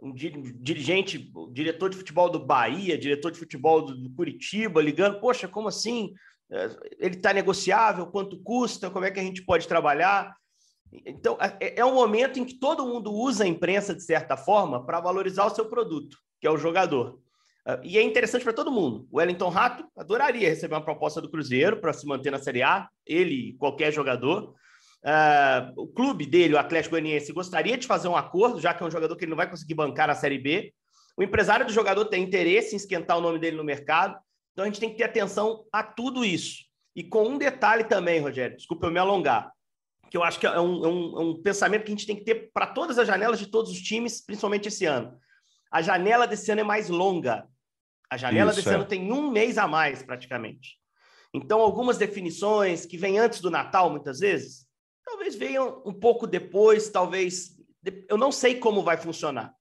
um 0.00 0.12
dirigente, 0.12 1.32
diretor 1.52 1.88
de 1.90 1.96
futebol 1.96 2.28
do 2.28 2.44
Bahia, 2.44 2.98
diretor 2.98 3.30
de 3.32 3.38
futebol 3.38 3.82
do 3.82 4.10
Curitiba, 4.10 4.82
ligando, 4.82 5.20
poxa, 5.20 5.48
como 5.48 5.68
assim? 5.68 6.12
É, 6.50 6.70
ele 6.98 7.16
está 7.16 7.32
negociável? 7.32 8.06
Quanto 8.06 8.40
custa? 8.42 8.90
Como 8.90 9.04
é 9.04 9.10
que 9.10 9.18
a 9.18 9.22
gente 9.22 9.42
pode 9.42 9.66
trabalhar? 9.66 10.36
Então, 11.04 11.36
é, 11.40 11.80
é 11.80 11.84
um 11.84 11.94
momento 11.94 12.38
em 12.38 12.44
que 12.44 12.58
todo 12.58 12.86
mundo 12.86 13.12
usa 13.12 13.44
a 13.44 13.48
imprensa, 13.48 13.94
de 13.94 14.02
certa 14.02 14.36
forma, 14.36 14.84
para 14.84 15.00
valorizar 15.00 15.46
o 15.46 15.54
seu 15.54 15.66
produto, 15.66 16.16
que 16.40 16.46
é 16.46 16.50
o 16.50 16.58
jogador. 16.58 17.18
É, 17.66 17.80
e 17.82 17.98
é 17.98 18.02
interessante 18.02 18.44
para 18.44 18.52
todo 18.52 18.70
mundo. 18.70 19.08
O 19.10 19.18
Wellington 19.18 19.48
Rato 19.48 19.84
adoraria 19.96 20.48
receber 20.48 20.74
uma 20.74 20.84
proposta 20.84 21.20
do 21.20 21.30
Cruzeiro 21.30 21.80
para 21.80 21.92
se 21.92 22.06
manter 22.06 22.30
na 22.30 22.38
Série 22.38 22.62
A, 22.62 22.88
ele 23.04 23.50
e 23.50 23.52
qualquer 23.54 23.92
jogador. 23.92 24.54
Uh, 25.06 25.82
o 25.82 25.86
clube 25.86 26.26
dele, 26.26 26.54
o 26.54 26.58
Atlético 26.58 26.94
Goianiense, 26.94 27.32
gostaria 27.32 27.78
de 27.78 27.86
fazer 27.86 28.08
um 28.08 28.16
acordo, 28.16 28.60
já 28.60 28.74
que 28.74 28.82
é 28.82 28.86
um 28.86 28.90
jogador 28.90 29.14
que 29.14 29.24
ele 29.24 29.30
não 29.30 29.36
vai 29.36 29.48
conseguir 29.48 29.74
bancar 29.74 30.08
na 30.08 30.16
Série 30.16 30.38
B. 30.38 30.74
O 31.16 31.22
empresário 31.22 31.64
do 31.64 31.72
jogador 31.72 32.06
tem 32.06 32.24
interesse 32.24 32.74
em 32.74 32.76
esquentar 32.76 33.16
o 33.16 33.20
nome 33.20 33.38
dele 33.38 33.56
no 33.56 33.62
mercado. 33.62 34.18
Então 34.52 34.64
a 34.64 34.66
gente 34.66 34.80
tem 34.80 34.90
que 34.90 34.96
ter 34.96 35.04
atenção 35.04 35.64
a 35.72 35.82
tudo 35.82 36.24
isso. 36.24 36.64
E 36.94 37.04
com 37.04 37.28
um 37.28 37.38
detalhe 37.38 37.84
também, 37.84 38.20
Rogério, 38.20 38.56
desculpa 38.56 38.86
eu 38.86 38.90
me 38.90 38.98
alongar, 38.98 39.52
que 40.10 40.16
eu 40.16 40.24
acho 40.24 40.40
que 40.40 40.46
é 40.46 40.60
um, 40.60 40.84
é 40.84 40.88
um, 40.88 41.20
é 41.20 41.24
um 41.24 41.42
pensamento 41.42 41.84
que 41.84 41.92
a 41.92 41.94
gente 41.94 42.06
tem 42.06 42.16
que 42.16 42.24
ter 42.24 42.50
para 42.52 42.66
todas 42.66 42.98
as 42.98 43.06
janelas 43.06 43.38
de 43.38 43.46
todos 43.46 43.70
os 43.70 43.80
times, 43.80 44.24
principalmente 44.24 44.66
esse 44.66 44.86
ano. 44.86 45.16
A 45.70 45.82
janela 45.82 46.26
desse 46.26 46.50
ano 46.50 46.62
é 46.62 46.64
mais 46.64 46.88
longa. 46.88 47.46
A 48.10 48.16
janela 48.16 48.50
isso, 48.50 48.60
desse 48.60 48.70
é. 48.70 48.74
ano 48.74 48.84
tem 48.84 49.12
um 49.12 49.30
mês 49.30 49.56
a 49.56 49.68
mais, 49.68 50.02
praticamente. 50.02 50.78
Então, 51.32 51.60
algumas 51.60 51.98
definições 51.98 52.86
que 52.86 52.96
vêm 52.96 53.18
antes 53.18 53.40
do 53.40 53.50
Natal, 53.50 53.90
muitas 53.90 54.20
vezes, 54.20 54.65
talvez 55.06 55.36
venham 55.36 55.80
um 55.86 55.94
pouco 55.94 56.26
depois, 56.26 56.90
talvez. 56.90 57.56
Eu 58.08 58.18
não 58.18 58.32
sei 58.32 58.56
como 58.56 58.82
vai 58.82 58.96
funcionar, 58.96 59.54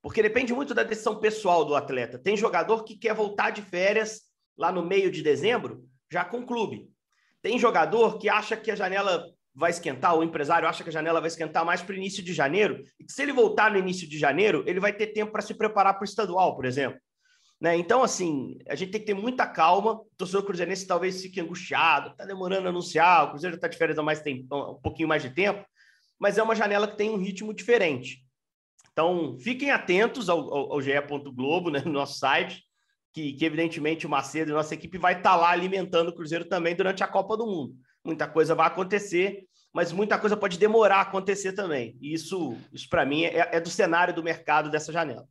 porque 0.00 0.22
depende 0.22 0.54
muito 0.54 0.72
da 0.72 0.84
decisão 0.84 1.18
pessoal 1.18 1.64
do 1.64 1.74
atleta. 1.74 2.18
Tem 2.18 2.36
jogador 2.36 2.84
que 2.84 2.96
quer 2.96 3.12
voltar 3.12 3.50
de 3.50 3.60
férias 3.60 4.22
lá 4.56 4.70
no 4.70 4.84
meio 4.84 5.10
de 5.10 5.22
dezembro, 5.22 5.84
já 6.10 6.24
com 6.24 6.38
o 6.38 6.46
clube. 6.46 6.88
Tem 7.42 7.58
jogador 7.58 8.18
que 8.18 8.28
acha 8.28 8.56
que 8.56 8.70
a 8.70 8.76
janela 8.76 9.26
vai 9.54 9.70
esquentar, 9.70 10.16
o 10.16 10.22
empresário 10.22 10.68
acha 10.68 10.82
que 10.82 10.88
a 10.88 10.92
janela 10.92 11.20
vai 11.20 11.28
esquentar 11.28 11.64
mais 11.64 11.82
para 11.82 11.92
o 11.92 11.98
início 11.98 12.22
de 12.22 12.32
janeiro, 12.32 12.82
e 12.98 13.04
que 13.04 13.12
se 13.12 13.22
ele 13.22 13.32
voltar 13.32 13.70
no 13.70 13.78
início 13.78 14.08
de 14.08 14.18
janeiro, 14.18 14.62
ele 14.66 14.80
vai 14.80 14.92
ter 14.92 15.08
tempo 15.08 15.32
para 15.32 15.42
se 15.42 15.52
preparar 15.52 15.94
para 15.94 16.02
o 16.02 16.04
estadual, 16.04 16.54
por 16.54 16.64
exemplo. 16.64 16.98
Né? 17.62 17.76
Então, 17.76 18.02
assim, 18.02 18.58
a 18.68 18.74
gente 18.74 18.90
tem 18.90 19.00
que 19.00 19.06
ter 19.06 19.14
muita 19.14 19.46
calma. 19.46 19.92
O 19.92 20.06
torcedor 20.16 20.42
cruzeirense 20.42 20.84
talvez 20.84 21.22
fique 21.22 21.40
angustiado, 21.40 22.10
está 22.10 22.24
demorando 22.24 22.66
a 22.66 22.70
anunciar, 22.70 23.24
o 23.24 23.30
Cruzeiro 23.30 23.54
está 23.54 23.68
de 23.68 23.78
férias 23.78 23.96
há 23.96 24.02
mais 24.02 24.20
tempo, 24.20 24.42
um 24.52 24.80
pouquinho 24.82 25.06
mais 25.06 25.22
de 25.22 25.30
tempo, 25.30 25.64
mas 26.18 26.36
é 26.36 26.42
uma 26.42 26.56
janela 26.56 26.88
que 26.88 26.96
tem 26.96 27.08
um 27.08 27.16
ritmo 27.16 27.54
diferente. 27.54 28.26
Então, 28.90 29.38
fiquem 29.38 29.70
atentos 29.70 30.28
ao, 30.28 30.40
ao, 30.52 30.72
ao 30.72 30.82
GE. 30.82 30.90
Globo, 31.32 31.70
né, 31.70 31.80
no 31.84 31.92
nosso 31.92 32.18
site, 32.18 32.64
que, 33.12 33.32
que, 33.34 33.44
evidentemente 33.44 34.08
o 34.08 34.10
Macedo 34.10 34.50
e 34.50 34.54
nossa 34.54 34.74
equipe 34.74 34.98
vai 34.98 35.12
estar 35.12 35.30
tá 35.30 35.36
lá 35.36 35.50
alimentando 35.50 36.08
o 36.08 36.14
Cruzeiro 36.14 36.44
também 36.44 36.74
durante 36.74 37.04
a 37.04 37.06
Copa 37.06 37.36
do 37.36 37.46
Mundo. 37.46 37.76
Muita 38.04 38.26
coisa 38.26 38.56
vai 38.56 38.66
acontecer, 38.66 39.44
mas 39.72 39.92
muita 39.92 40.18
coisa 40.18 40.36
pode 40.36 40.58
demorar 40.58 40.96
a 40.96 41.02
acontecer 41.02 41.52
também. 41.52 41.96
E 42.00 42.12
isso, 42.12 42.56
isso 42.72 42.88
para 42.88 43.06
mim, 43.06 43.22
é, 43.22 43.50
é, 43.52 43.60
do 43.60 43.70
cenário 43.70 44.12
do 44.12 44.22
mercado 44.22 44.68
dessa 44.68 44.92
janela. 44.92 45.28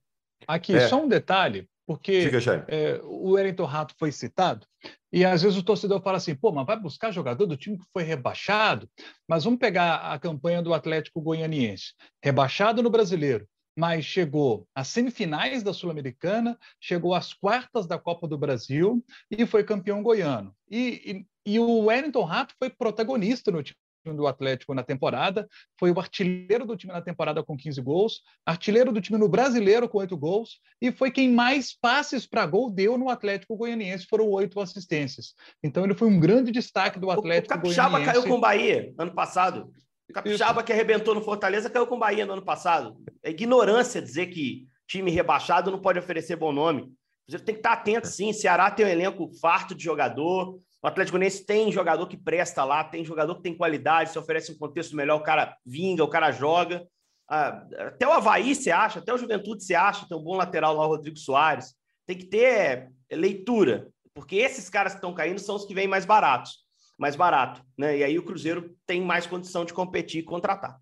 Aqui, 0.48 0.74
é. 0.74 0.88
só 0.88 1.04
um 1.04 1.10
detalhe 1.10 1.70
porque 1.92 2.30
é, 2.70 3.02
o 3.04 3.32
Wellington 3.32 3.66
Rato 3.66 3.94
foi 4.00 4.14
citado, 4.14 4.66
e 5.12 5.26
às 5.26 5.42
vezes 5.42 5.58
o 5.58 5.64
torcedor 5.64 6.02
fala 6.02 6.16
assim: 6.16 6.34
pô, 6.34 6.50
mas 6.50 6.66
vai 6.66 6.80
buscar 6.80 7.12
jogador 7.12 7.46
do 7.46 7.58
time 7.58 7.78
que 7.78 7.84
foi 7.92 8.04
rebaixado? 8.04 8.90
Mas 9.28 9.44
vamos 9.44 9.60
pegar 9.60 9.96
a 9.98 10.18
campanha 10.18 10.62
do 10.62 10.74
Atlético 10.74 11.20
Goianiense, 11.20 11.94
rebaixado 12.24 12.82
no 12.82 12.90
brasileiro, 12.90 13.46
mas 13.78 14.06
chegou 14.06 14.66
às 14.74 14.88
semifinais 14.88 15.64
da 15.64 15.74
Sul-Americana, 15.74 16.58
chegou 16.80 17.14
às 17.14 17.34
quartas 17.34 17.86
da 17.86 18.00
Copa 18.00 18.26
do 18.26 18.38
Brasil 18.38 19.04
e 19.30 19.46
foi 19.46 19.66
campeão 19.66 20.02
goiano. 20.02 20.56
E, 20.70 21.26
e, 21.46 21.54
e 21.56 21.60
o 21.60 21.86
Wellington 21.88 22.24
Rato 22.24 22.56
foi 22.58 22.70
protagonista 22.70 23.52
no 23.52 23.62
time 23.62 23.76
do 24.06 24.26
Atlético 24.26 24.74
na 24.74 24.84
temporada, 24.84 25.48
foi 25.80 25.92
o 25.92 26.00
artilheiro 26.00 26.66
do 26.66 26.76
time 26.76 26.92
na 26.92 27.02
temporada 27.02 27.44
com 27.44 27.56
15 27.56 27.82
gols, 27.82 28.22
artilheiro 28.46 28.92
do 28.92 29.02
time 29.02 29.20
no 29.20 29.30
Brasileiro 29.30 29.88
com 29.88 30.00
8 30.00 30.18
gols, 30.18 30.60
e 30.82 30.92
foi 30.92 31.12
quem 31.12 31.32
mais 31.32 31.78
passes 31.78 32.26
para 32.26 32.46
gol 32.46 32.72
deu 32.72 32.98
no 32.98 33.10
Atlético 33.10 33.56
Goianiense, 33.56 34.08
foram 34.08 34.28
oito 34.30 34.60
assistências. 34.60 35.36
Então 35.64 35.84
ele 35.84 35.94
foi 35.94 36.08
um 36.08 36.20
grande 36.20 36.52
destaque 36.52 37.00
do 37.00 37.12
Atlético 37.12 37.54
o 37.54 37.58
Capixaba 37.58 37.90
Goianiense. 37.92 38.14
caiu 38.14 38.30
com 38.30 38.38
o 38.38 38.42
Bahia 38.42 38.94
ano 38.98 39.14
passado. 39.14 39.72
O 40.10 40.14
Capixaba 40.14 40.60
Isso. 40.60 40.66
que 40.66 40.74
arrebentou 40.74 41.14
no 41.14 41.22
Fortaleza 41.22 41.70
caiu 41.70 41.86
com 41.86 41.96
o 41.96 42.00
Bahia 42.00 42.26
no 42.26 42.34
ano 42.34 42.44
passado. 42.44 42.98
É 43.24 43.30
ignorância 43.30 44.02
dizer 44.02 44.28
que 44.28 44.68
time 44.88 45.12
rebaixado 45.12 45.72
não 45.72 45.80
pode 45.80 46.00
oferecer 46.00 46.36
bom 46.36 46.52
nome. 46.52 46.92
Tem 47.30 47.56
que 47.56 47.60
estar 47.60 47.74
atento, 47.74 48.08
sim. 48.08 48.34
Ceará 48.34 48.70
tem 48.70 48.86
um 48.86 48.90
elenco 48.90 49.32
farto 49.40 49.74
de 49.74 49.84
jogador. 49.84 50.60
O 50.84 50.88
Atlético 50.88 51.18
Goianiense 51.18 51.46
tem 51.46 51.72
jogador 51.72 52.08
que 52.08 52.18
presta 52.18 52.64
lá, 52.64 52.84
tem 52.84 53.06
jogador 53.06 53.36
que 53.36 53.44
tem 53.44 53.56
qualidade, 53.56 54.12
se 54.12 54.18
oferece 54.18 54.52
um 54.52 54.58
contexto 54.58 54.96
melhor, 54.96 55.18
o 55.20 55.24
cara 55.24 55.56
vinga, 55.64 56.04
o 56.04 56.10
cara 56.10 56.32
joga. 56.32 56.88
Ah, 57.30 57.64
até 57.88 58.08
o 58.08 58.12
Havaí 58.12 58.56
se 58.56 58.72
acha, 58.72 59.00
até 59.00 59.14
o 59.14 59.18
Juventude 59.18 59.64
se 59.64 59.76
acha, 59.76 60.08
tem 60.08 60.18
um 60.18 60.24
bom 60.24 60.36
lateral 60.36 60.76
lá, 60.76 60.86
o 60.86 60.90
Rodrigo 60.90 61.18
Soares. 61.18 61.76
Tem 62.08 62.18
que 62.18 62.26
ter 62.26 62.90
leitura, 63.12 63.88
porque 64.14 64.38
esses 64.38 64.70
caras 64.70 64.94
que 64.94 64.98
estão 64.98 65.14
caindo 65.14 65.40
são 65.40 65.56
os 65.56 65.66
que 65.66 65.76
vêm 65.76 65.88
mais 65.88 66.04
baratos, 66.04 66.60
mais 66.98 67.16
barato, 67.16 67.64
né? 67.78 68.00
E 68.00 68.04
aí 68.04 68.18
o 68.18 68.24
Cruzeiro 68.24 68.76
tem 68.88 69.02
mais 69.02 69.28
condição 69.28 69.64
de 69.64 69.74
competir 69.74 70.22
e 70.22 70.26
contratar. 70.26 70.80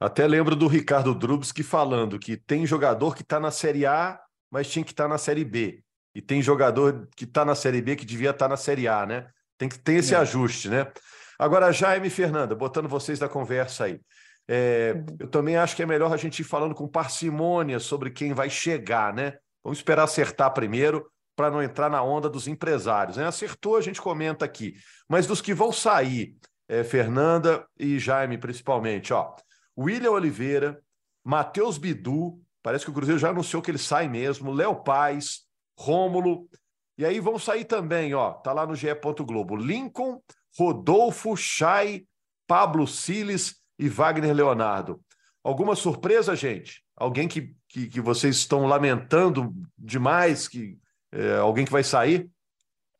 Até 0.00 0.26
lembro 0.26 0.56
do 0.56 0.66
Ricardo 0.66 1.14
Drubski 1.14 1.62
falando 1.62 2.18
que 2.18 2.36
tem 2.36 2.66
jogador 2.66 3.14
que 3.14 3.22
está 3.22 3.38
na 3.38 3.50
Série 3.50 3.86
A, 3.86 4.18
mas 4.50 4.68
tinha 4.68 4.84
que 4.84 4.90
estar 4.92 5.04
tá 5.04 5.08
na 5.08 5.18
Série 5.18 5.44
B. 5.44 5.84
E 6.14 6.20
tem 6.20 6.42
jogador 6.42 7.08
que 7.14 7.24
está 7.24 7.44
na 7.44 7.54
Série 7.54 7.80
B 7.80 7.96
que 7.96 8.04
devia 8.04 8.30
estar 8.30 8.46
tá 8.46 8.48
na 8.48 8.56
Série 8.56 8.88
A, 8.88 9.06
né? 9.06 9.28
Tem 9.62 9.68
que 9.68 9.78
ter 9.78 9.92
esse 9.92 10.12
é. 10.12 10.18
ajuste, 10.18 10.68
né? 10.68 10.90
Agora, 11.38 11.70
Jaime 11.70 12.08
e 12.08 12.10
Fernanda, 12.10 12.52
botando 12.52 12.88
vocês 12.88 13.20
na 13.20 13.28
conversa 13.28 13.84
aí. 13.84 14.00
É, 14.48 14.92
uhum. 14.96 15.16
eu 15.20 15.28
também 15.28 15.56
acho 15.56 15.76
que 15.76 15.84
é 15.84 15.86
melhor 15.86 16.12
a 16.12 16.16
gente 16.16 16.40
ir 16.40 16.44
falando 16.44 16.74
com 16.74 16.88
parcimônia 16.88 17.78
sobre 17.78 18.10
quem 18.10 18.32
vai 18.32 18.50
chegar, 18.50 19.14
né? 19.14 19.34
Vamos 19.62 19.78
esperar 19.78 20.02
acertar 20.02 20.52
primeiro 20.52 21.08
para 21.36 21.48
não 21.48 21.62
entrar 21.62 21.88
na 21.88 22.02
onda 22.02 22.28
dos 22.28 22.48
empresários. 22.48 23.16
Né? 23.16 23.24
Acertou, 23.24 23.76
a 23.76 23.80
gente 23.80 24.02
comenta 24.02 24.44
aqui. 24.44 24.74
Mas 25.08 25.28
dos 25.28 25.40
que 25.40 25.54
vão 25.54 25.70
sair, 25.70 26.34
é, 26.68 26.82
Fernanda 26.82 27.64
e 27.78 28.00
Jaime 28.00 28.38
principalmente, 28.38 29.12
ó. 29.12 29.32
William 29.78 30.10
Oliveira, 30.10 30.82
Matheus 31.24 31.78
Bidu, 31.78 32.36
parece 32.64 32.84
que 32.84 32.90
o 32.90 32.94
Cruzeiro 32.94 33.20
já 33.20 33.28
anunciou 33.28 33.62
que 33.62 33.70
ele 33.70 33.78
sai 33.78 34.08
mesmo, 34.08 34.52
Léo 34.52 34.82
Paz, 34.82 35.42
Rômulo, 35.78 36.48
e 36.96 37.04
aí 37.04 37.20
vão 37.20 37.38
sair 37.38 37.64
também, 37.64 38.14
ó, 38.14 38.32
tá 38.32 38.52
lá 38.52 38.66
no 38.66 38.74
GE. 38.74 38.88
Globo, 39.26 39.56
Lincoln, 39.56 40.20
Rodolfo, 40.58 41.36
Chay, 41.36 42.06
Pablo 42.46 42.86
Siles 42.86 43.56
e 43.78 43.88
Wagner 43.88 44.34
Leonardo. 44.34 45.00
Alguma 45.42 45.74
surpresa, 45.74 46.36
gente? 46.36 46.82
Alguém 46.96 47.26
que, 47.26 47.54
que, 47.68 47.88
que 47.88 48.00
vocês 48.00 48.36
estão 48.36 48.66
lamentando 48.66 49.52
demais, 49.76 50.46
que 50.46 50.78
é, 51.10 51.36
alguém 51.36 51.64
que 51.64 51.72
vai 51.72 51.82
sair? 51.82 52.30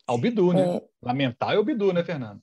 Ao 0.06 0.18
Bidu, 0.18 0.52
né? 0.52 0.76
É... 0.76 0.82
Lamentar 1.00 1.54
é 1.54 1.58
o 1.58 1.64
Bidu, 1.64 1.92
né, 1.92 2.02
Fernando? 2.02 2.42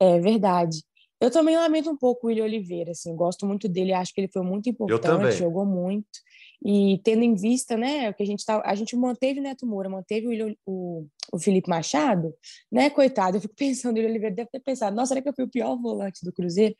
É 0.00 0.18
verdade. 0.18 0.82
Eu 1.20 1.30
também 1.30 1.56
lamento 1.56 1.90
um 1.90 1.96
pouco 1.96 2.26
o 2.26 2.28
William 2.28 2.44
Oliveira, 2.44 2.90
assim, 2.90 3.14
gosto 3.14 3.46
muito 3.46 3.68
dele, 3.68 3.92
acho 3.92 4.12
que 4.12 4.20
ele 4.20 4.30
foi 4.32 4.42
muito 4.42 4.68
importante, 4.68 5.32
jogou 5.32 5.64
muito. 5.64 6.06
E 6.62 7.00
tendo 7.04 7.22
em 7.22 7.34
vista, 7.34 7.76
né, 7.76 8.12
que 8.12 8.22
a 8.22 8.26
gente 8.26 8.44
tá, 8.44 8.62
a 8.64 8.74
gente 8.74 8.96
manteve 8.96 9.40
o 9.40 9.42
Neto 9.42 9.66
Moura, 9.66 9.88
manteve 9.88 10.42
o, 10.42 10.56
o, 10.66 11.06
o 11.32 11.38
Felipe 11.38 11.68
Machado, 11.68 12.34
né, 12.70 12.90
coitado, 12.90 13.36
eu 13.36 13.40
fico 13.40 13.54
pensando, 13.56 13.96
o 13.96 14.00
Oliveira 14.00 14.34
deve 14.34 14.50
ter 14.50 14.60
pensado, 14.60 14.96
nossa, 14.96 15.08
será 15.08 15.22
que 15.22 15.28
eu 15.28 15.34
fui 15.34 15.44
o 15.44 15.50
pior 15.50 15.76
volante 15.76 16.24
do 16.24 16.32
Cruzeiro? 16.32 16.74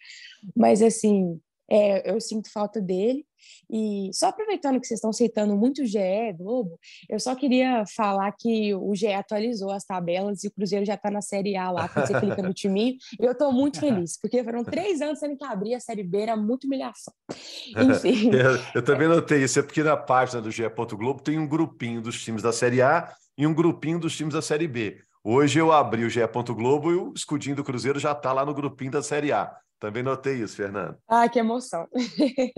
Mas, 0.57 0.83
assim, 0.83 1.40
é, 1.71 2.11
eu 2.11 2.21
sinto 2.21 2.50
falta 2.52 2.80
dele. 2.80 3.25
E 3.71 4.11
só 4.12 4.28
aproveitando 4.28 4.80
que 4.80 4.87
vocês 4.87 4.99
estão 4.99 5.12
citando 5.12 5.56
muito 5.56 5.83
o 5.83 5.87
GE 5.87 6.33
Globo, 6.37 6.78
eu 7.09 7.18
só 7.21 7.35
queria 7.35 7.85
falar 7.94 8.33
que 8.33 8.75
o 8.75 8.94
GE 8.94 9.12
atualizou 9.12 9.71
as 9.71 9.85
tabelas 9.85 10.44
e 10.44 10.49
o 10.49 10.50
Cruzeiro 10.50 10.85
já 10.85 10.94
está 10.94 11.11
na 11.11 11.21
Série 11.21 11.56
A 11.56 11.71
lá, 11.71 11.88
quando 11.88 12.06
você 12.06 12.21
clica 12.21 12.42
no 12.42 12.52
time. 12.54 12.97
E 13.21 13.25
eu 13.25 13.33
estou 13.33 13.52
muito 13.52 13.80
feliz, 13.80 14.18
porque 14.18 14.42
foram 14.42 14.64
três 14.64 15.00
anos 15.00 15.18
sendo 15.18 15.37
que 15.37 15.44
abrir 15.44 15.75
a 15.75 15.80
Série 15.80 16.02
B, 16.02 16.21
era 16.21 16.37
muito 16.37 16.64
humilhação. 16.64 17.12
Enfim. 17.76 18.30
eu, 18.33 18.59
eu, 18.76 18.83
também 18.83 19.09
notei 19.09 19.42
isso, 19.42 19.59
é 19.59 19.62
porque 19.62 19.83
na 19.83 19.97
página 19.97 20.40
do 20.40 20.50
GE. 20.50 20.64
Globo 20.94 21.23
tem 21.23 21.38
um 21.38 21.47
grupinho 21.47 22.00
dos 22.00 22.23
times 22.23 22.42
da 22.42 22.52
Série 22.52 22.80
A 22.80 23.12
e 23.37 23.47
um 23.47 23.54
grupinho 23.54 23.99
dos 23.99 24.16
times 24.16 24.35
da 24.35 24.42
Série 24.42 24.68
B. 24.68 24.99
Hoje 25.26 25.59
eu 25.59 25.73
abri 25.73 26.04
o 26.04 26.11
GE. 26.11 26.21
Globo 26.54 26.93
e 26.93 26.97
o 26.97 27.14
escudinho 27.14 27.57
do 27.57 27.64
Cruzeiro 27.64 27.99
já 27.99 28.12
está 28.12 28.31
lá 28.31 28.45
no 28.45 28.52
grupinho 28.52 28.90
da 28.90 29.02
Série 29.02 29.33
A. 29.33 29.57
Também 29.81 30.02
notei 30.02 30.35
isso, 30.35 30.54
Fernando. 30.54 30.99
Ah, 31.09 31.26
que 31.31 31.38
emoção. 31.38 31.88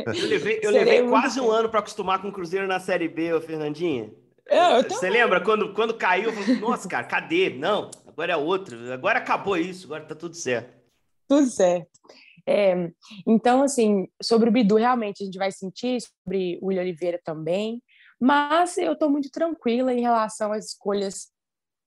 Eu 0.05 0.29
levei, 0.29 0.59
eu 0.61 0.71
levei 0.75 1.09
quase 1.09 1.41
um 1.41 1.49
ano 1.49 1.69
para 1.69 1.79
acostumar 1.79 2.21
com 2.21 2.27
o 2.29 2.33
Cruzeiro 2.33 2.67
na 2.67 2.81
Série 2.81 3.09
B, 3.09 3.33
ô 3.33 3.41
Fernandinha. 3.41 4.13
Eu, 4.49 4.59
eu 4.59 4.83
Você 4.83 5.09
lembra 5.09 5.41
quando, 5.41 5.73
quando 5.75 5.95
caiu? 5.95 6.31
Eu 6.31 6.33
falei, 6.33 6.61
Nossa, 6.61 6.89
cara, 6.89 7.07
cadê? 7.07 7.51
Não, 7.51 7.89
agora 8.05 8.33
é 8.33 8.37
outro. 8.37 8.93
Agora 8.93 9.21
acabou 9.21 9.57
isso, 9.57 9.87
agora 9.87 10.05
tá 10.05 10.17
tudo 10.17 10.35
certo. 10.35 10.77
Tudo 11.29 11.47
certo. 11.47 11.89
É, 12.45 12.91
então, 13.25 13.63
assim, 13.63 14.09
sobre 14.21 14.49
o 14.49 14.53
Bidu, 14.53 14.75
realmente 14.75 15.23
a 15.23 15.27
gente 15.27 15.39
vai 15.39 15.53
sentir, 15.53 16.01
sobre 16.01 16.59
o 16.61 16.67
William 16.67 16.83
Oliveira 16.83 17.21
também, 17.25 17.81
mas 18.21 18.77
eu 18.77 18.95
estou 18.95 19.09
muito 19.09 19.31
tranquila 19.31 19.93
em 19.93 20.01
relação 20.01 20.53
às 20.53 20.67
escolhas 20.67 21.29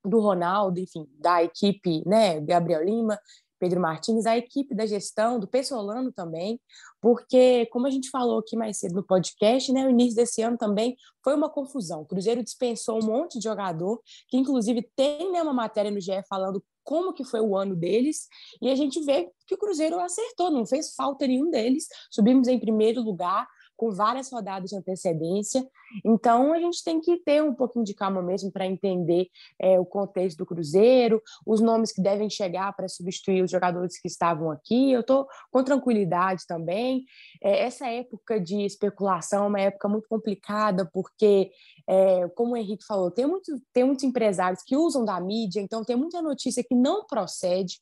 do 0.03 0.19
Ronaldo, 0.19 0.79
enfim, 0.79 1.05
da 1.19 1.43
equipe, 1.43 2.03
né, 2.07 2.39
Gabriel 2.39 2.83
Lima, 2.83 3.19
Pedro 3.59 3.81
Martins, 3.81 4.25
a 4.25 4.37
equipe 4.37 4.73
da 4.73 4.85
gestão, 4.85 5.37
do 5.37 5.47
Pessolano 5.47 6.11
também, 6.13 6.59
porque, 7.01 7.65
como 7.67 7.85
a 7.85 7.89
gente 7.89 8.09
falou 8.09 8.39
aqui 8.39 8.55
mais 8.55 8.79
cedo 8.79 8.95
no 8.95 9.03
podcast, 9.03 9.71
né, 9.73 9.85
o 9.85 9.89
início 9.89 10.15
desse 10.15 10.41
ano 10.41 10.57
também 10.57 10.95
foi 11.23 11.35
uma 11.35 11.49
confusão. 11.49 12.01
O 12.01 12.05
Cruzeiro 12.05 12.41
dispensou 12.41 13.03
um 13.03 13.05
monte 13.05 13.37
de 13.37 13.43
jogador, 13.43 14.01
que 14.29 14.37
inclusive 14.37 14.89
tem 14.95 15.31
né, 15.31 15.41
uma 15.41 15.53
matéria 15.53 15.91
no 15.91 15.99
GE 15.99 16.23
falando 16.29 16.63
como 16.83 17.13
que 17.13 17.23
foi 17.23 17.41
o 17.41 17.55
ano 17.55 17.75
deles, 17.75 18.27
e 18.61 18.69
a 18.69 18.75
gente 18.75 18.99
vê 19.03 19.29
que 19.45 19.53
o 19.53 19.57
Cruzeiro 19.57 19.99
acertou, 19.99 20.49
não 20.49 20.65
fez 20.65 20.95
falta 20.95 21.27
nenhum 21.27 21.51
deles, 21.51 21.85
subimos 22.09 22.47
em 22.47 22.57
primeiro 22.57 23.01
lugar, 23.01 23.47
com 23.79 23.91
várias 23.91 24.29
rodadas 24.29 24.71
de 24.71 24.75
antecedência. 24.75 25.65
Então, 26.05 26.53
a 26.53 26.59
gente 26.59 26.83
tem 26.83 26.99
que 26.99 27.17
ter 27.17 27.43
um 27.43 27.53
pouquinho 27.53 27.85
de 27.85 27.93
calma 27.93 28.21
mesmo 28.21 28.51
para 28.51 28.65
entender 28.65 29.27
é, 29.59 29.79
o 29.79 29.85
contexto 29.85 30.37
do 30.37 30.45
Cruzeiro, 30.45 31.21
os 31.45 31.61
nomes 31.61 31.91
que 31.91 32.01
devem 32.01 32.29
chegar 32.29 32.75
para 32.75 32.87
substituir 32.87 33.43
os 33.43 33.51
jogadores 33.51 33.99
que 33.99 34.07
estavam 34.07 34.51
aqui. 34.51 34.91
Eu 34.91 35.01
estou 35.01 35.27
com 35.51 35.63
tranquilidade 35.63 36.43
também. 36.47 37.05
É, 37.41 37.63
essa 37.63 37.87
época 37.87 38.39
de 38.39 38.61
especulação 38.65 39.45
é 39.45 39.47
uma 39.47 39.61
época 39.61 39.87
muito 39.87 40.07
complicada, 40.07 40.89
porque, 40.93 41.51
é, 41.87 42.27
como 42.29 42.53
o 42.53 42.57
Henrique 42.57 42.85
falou, 42.85 43.11
tem, 43.11 43.25
muito, 43.25 43.51
tem 43.73 43.83
muitos 43.83 44.03
empresários 44.03 44.61
que 44.63 44.75
usam 44.75 45.03
da 45.03 45.19
mídia, 45.19 45.59
então 45.59 45.83
tem 45.83 45.95
muita 45.95 46.21
notícia 46.21 46.63
que 46.63 46.75
não 46.75 47.05
procede. 47.05 47.79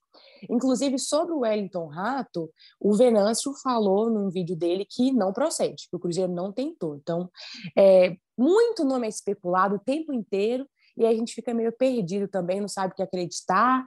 Inclusive, 0.49 0.97
sobre 0.99 1.33
o 1.33 1.39
Wellington 1.39 1.87
Rato, 1.87 2.49
o 2.79 2.93
Venâncio 2.93 3.53
falou 3.61 4.09
num 4.09 4.29
vídeo 4.29 4.55
dele 4.55 4.85
que 4.89 5.11
não 5.11 5.33
procede, 5.33 5.87
que 5.89 5.95
o 5.95 5.99
Cruzeiro 5.99 6.31
não 6.31 6.51
tentou. 6.51 6.95
Então, 6.95 7.29
é, 7.75 7.96
muito 8.37 8.83
nome 8.83 9.07
é 9.07 9.09
especulado 9.09 9.75
o 9.75 9.79
tempo 9.79 10.13
inteiro, 10.13 10.67
e 10.95 11.05
a 11.05 11.13
gente 11.13 11.33
fica 11.33 11.53
meio 11.53 11.71
perdido 11.71 12.27
também, 12.27 12.59
não 12.59 12.67
sabe 12.67 12.93
o 12.93 12.95
que 12.95 13.03
acreditar. 13.03 13.85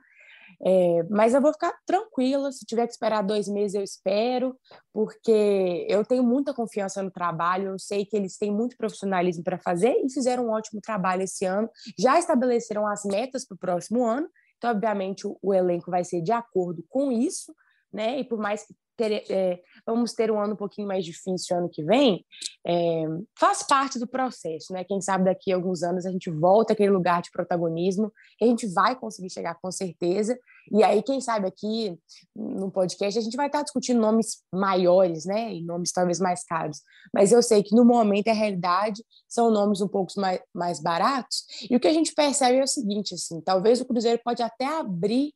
É, 0.62 1.02
mas 1.08 1.32
eu 1.32 1.40
vou 1.40 1.52
ficar 1.52 1.72
tranquila, 1.86 2.52
se 2.52 2.66
tiver 2.66 2.86
que 2.86 2.92
esperar 2.92 3.22
dois 3.22 3.48
meses, 3.48 3.74
eu 3.74 3.82
espero, 3.82 4.56
porque 4.92 5.86
eu 5.88 6.04
tenho 6.04 6.22
muita 6.22 6.52
confiança 6.52 7.02
no 7.02 7.10
trabalho, 7.10 7.68
eu 7.68 7.78
sei 7.78 8.04
que 8.04 8.16
eles 8.16 8.36
têm 8.36 8.52
muito 8.52 8.76
profissionalismo 8.76 9.42
para 9.42 9.58
fazer 9.58 9.94
e 10.04 10.12
fizeram 10.12 10.46
um 10.46 10.50
ótimo 10.50 10.80
trabalho 10.80 11.22
esse 11.22 11.44
ano, 11.44 11.68
já 11.98 12.18
estabeleceram 12.18 12.86
as 12.86 13.04
metas 13.04 13.46
para 13.46 13.54
o 13.54 13.58
próximo 13.58 14.04
ano, 14.04 14.28
então, 14.58 14.70
obviamente, 14.70 15.26
o, 15.26 15.38
o, 15.40 15.54
elenco 15.54 15.90
vai 15.90 16.04
ser 16.04 16.20
de 16.20 16.32
acordo 16.32 16.84
com 16.90 17.10
isso, 17.10 17.54
né? 17.92 18.20
E 18.20 18.24
por 18.24 18.38
mais 18.38 18.64
que 18.64 18.74
ter, 19.00 19.24
é, 19.30 19.58
vamos 19.86 20.12
ter 20.12 20.30
um 20.30 20.38
ano 20.38 20.52
um 20.52 20.56
pouquinho 20.56 20.86
mais 20.86 21.04
difícil 21.04 21.56
ano 21.56 21.70
que 21.70 21.82
vem, 21.82 22.24
é, 22.66 23.04
faz 23.38 23.62
parte 23.62 23.98
do 23.98 24.06
processo, 24.06 24.72
né? 24.74 24.84
Quem 24.84 25.00
sabe 25.00 25.24
daqui 25.24 25.50
a 25.50 25.56
alguns 25.56 25.82
anos 25.82 26.04
a 26.04 26.10
gente 26.10 26.30
volta 26.30 26.74
àquele 26.74 26.90
lugar 26.90 27.22
de 27.22 27.30
protagonismo, 27.30 28.12
a 28.40 28.44
gente 28.44 28.66
vai 28.68 28.94
conseguir 28.94 29.30
chegar 29.30 29.54
com 29.54 29.70
certeza. 29.70 30.38
E 30.70 30.84
aí, 30.84 31.02
quem 31.02 31.20
sabe 31.20 31.48
aqui 31.48 31.98
no 32.36 32.70
podcast 32.70 33.18
a 33.18 33.22
gente 33.22 33.36
vai 33.36 33.46
estar 33.46 33.62
discutindo 33.62 34.00
nomes 34.00 34.42
maiores, 34.52 35.24
né? 35.24 35.54
E 35.54 35.64
nomes 35.64 35.92
talvez 35.92 36.20
mais 36.20 36.44
caros. 36.44 36.82
Mas 37.14 37.32
eu 37.32 37.42
sei 37.42 37.62
que 37.62 37.74
no 37.74 37.84
momento 37.84 38.28
a 38.28 38.34
realidade 38.34 39.02
são 39.26 39.50
nomes 39.50 39.80
um 39.80 39.88
pouco 39.88 40.12
mais, 40.16 40.40
mais 40.54 40.80
baratos. 40.80 41.44
E 41.70 41.74
o 41.74 41.80
que 41.80 41.88
a 41.88 41.92
gente 41.92 42.12
percebe 42.14 42.58
é 42.58 42.62
o 42.62 42.68
seguinte, 42.68 43.14
assim, 43.14 43.40
talvez 43.40 43.80
o 43.80 43.86
Cruzeiro 43.86 44.20
pode 44.22 44.42
até 44.42 44.66
abrir 44.66 45.32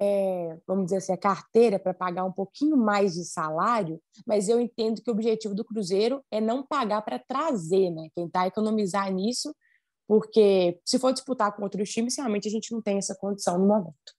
é, 0.00 0.56
vamos 0.66 0.84
dizer 0.84 0.98
assim, 0.98 1.12
a 1.12 1.16
carteira 1.16 1.78
para 1.78 1.92
pagar 1.92 2.24
um 2.24 2.32
pouquinho 2.32 2.76
mais 2.76 3.14
de 3.14 3.24
salário, 3.24 4.00
mas 4.26 4.48
eu 4.48 4.60
entendo 4.60 5.02
que 5.02 5.10
o 5.10 5.12
objetivo 5.12 5.54
do 5.54 5.64
Cruzeiro 5.64 6.22
é 6.30 6.40
não 6.40 6.64
pagar 6.64 7.02
para 7.02 7.18
trazer, 7.18 7.90
né? 7.90 8.08
Tentar 8.14 8.46
economizar 8.46 9.12
nisso, 9.12 9.54
porque 10.06 10.78
se 10.84 10.98
for 10.98 11.12
disputar 11.12 11.54
com 11.54 11.62
outros 11.62 11.90
times, 11.90 12.16
realmente 12.16 12.48
a 12.48 12.50
gente 12.50 12.72
não 12.72 12.80
tem 12.80 12.98
essa 12.98 13.16
condição 13.16 13.58
no 13.58 13.66
momento. 13.66 14.18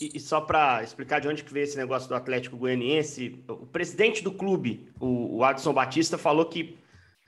E, 0.00 0.16
e 0.16 0.20
só 0.20 0.40
para 0.40 0.82
explicar 0.82 1.20
de 1.20 1.28
onde 1.28 1.44
que 1.44 1.52
veio 1.52 1.64
esse 1.64 1.76
negócio 1.76 2.08
do 2.08 2.14
Atlético 2.14 2.56
Goianiense, 2.56 3.44
o 3.48 3.66
presidente 3.66 4.22
do 4.22 4.32
clube, 4.32 4.88
o, 5.00 5.36
o 5.36 5.44
Adson 5.44 5.72
Batista, 5.72 6.16
falou 6.16 6.46
que 6.46 6.78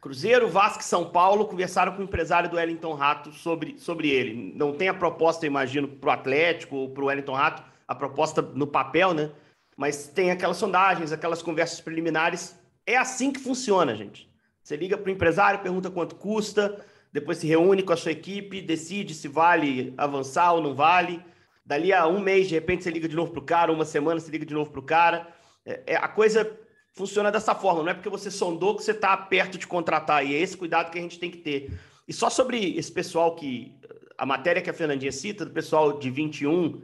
Cruzeiro, 0.01 0.49
Vasco 0.49 0.81
e 0.81 0.85
São 0.85 1.11
Paulo 1.11 1.47
conversaram 1.47 1.93
com 1.93 2.03
o 2.03 2.05
empresário 2.05 2.49
do 2.49 2.57
Wellington 2.57 2.95
Rato 2.95 3.33
sobre, 3.33 3.77
sobre 3.79 4.09
ele. 4.09 4.53
Não 4.55 4.73
tem 4.73 4.89
a 4.89 4.95
proposta, 4.95 5.45
imagino, 5.45 5.89
para 5.89 6.09
o 6.09 6.13
Atlético 6.13 6.77
ou 6.77 6.91
para 6.91 7.03
o 7.03 7.07
Wellington 7.07 7.35
Rato, 7.35 7.65
a 7.89 7.95
proposta 7.95 8.43
no 8.43 8.67
papel, 8.67 9.15
né? 9.15 9.31
Mas 9.75 10.07
tem 10.07 10.31
aquelas 10.31 10.59
sondagens, 10.59 11.11
aquelas 11.11 11.43
conversas 11.43 11.81
preliminares. 11.81 12.55
É 12.87 12.97
assim 12.97 13.33
que 13.33 13.41
funciona, 13.41 13.97
gente. 13.97 14.29
Você 14.63 14.77
liga 14.77 14.99
para 14.99 15.09
o 15.09 15.13
empresário, 15.13 15.61
pergunta 15.61 15.91
quanto 15.91 16.15
custa, 16.15 16.85
depois 17.11 17.39
se 17.39 17.47
reúne 17.47 17.83
com 17.83 17.93
a 17.93 17.97
sua 17.97 18.13
equipe, 18.13 18.61
decide 18.61 19.15
se 19.15 19.27
vale 19.27 19.95
avançar 19.97 20.53
ou 20.53 20.61
não 20.61 20.75
vale. 20.75 21.25
Dali 21.65 21.93
a 21.93 22.07
um 22.07 22.21
mês, 22.21 22.49
de 22.49 22.55
repente, 22.55 22.85
você 22.85 22.91
liga 22.91 23.09
de 23.09 23.17
novo 23.17 23.33
para 23.33 23.41
o 23.41 23.45
cara, 23.45 23.73
uma 23.73 23.85
semana 23.85 24.21
você 24.21 24.31
liga 24.31 24.45
de 24.45 24.53
novo 24.53 24.71
para 24.71 24.81
o 24.81 24.83
cara. 24.83 25.29
É, 25.65 25.83
é, 25.87 25.97
a 25.97 26.09
coisa 26.09 26.51
funciona 26.93 27.31
dessa 27.31 27.55
forma, 27.55 27.83
não 27.83 27.91
é 27.91 27.95
porque 27.95 28.09
você 28.09 28.31
sondou 28.31 28.75
que 28.77 28.83
você 28.83 28.91
está 28.91 29.17
perto 29.17 29.57
de 29.57 29.67
contratar, 29.67 30.27
e 30.27 30.35
é 30.35 30.39
esse 30.39 30.57
cuidado 30.57 30.91
que 30.91 30.99
a 30.99 31.03
gente 31.03 31.19
tem 31.19 31.31
que 31.31 31.39
ter. 31.39 31.79
E 32.07 32.13
só 32.13 32.29
sobre 32.29 32.77
esse 32.77 32.91
pessoal 32.91 33.35
que. 33.37 33.75
A 34.17 34.27
matéria 34.27 34.61
que 34.61 34.69
a 34.69 34.75
Fernandinha 34.75 35.13
cita, 35.13 35.45
do 35.45 35.53
pessoal 35.53 35.97
de 35.97 36.11
21, 36.11 36.83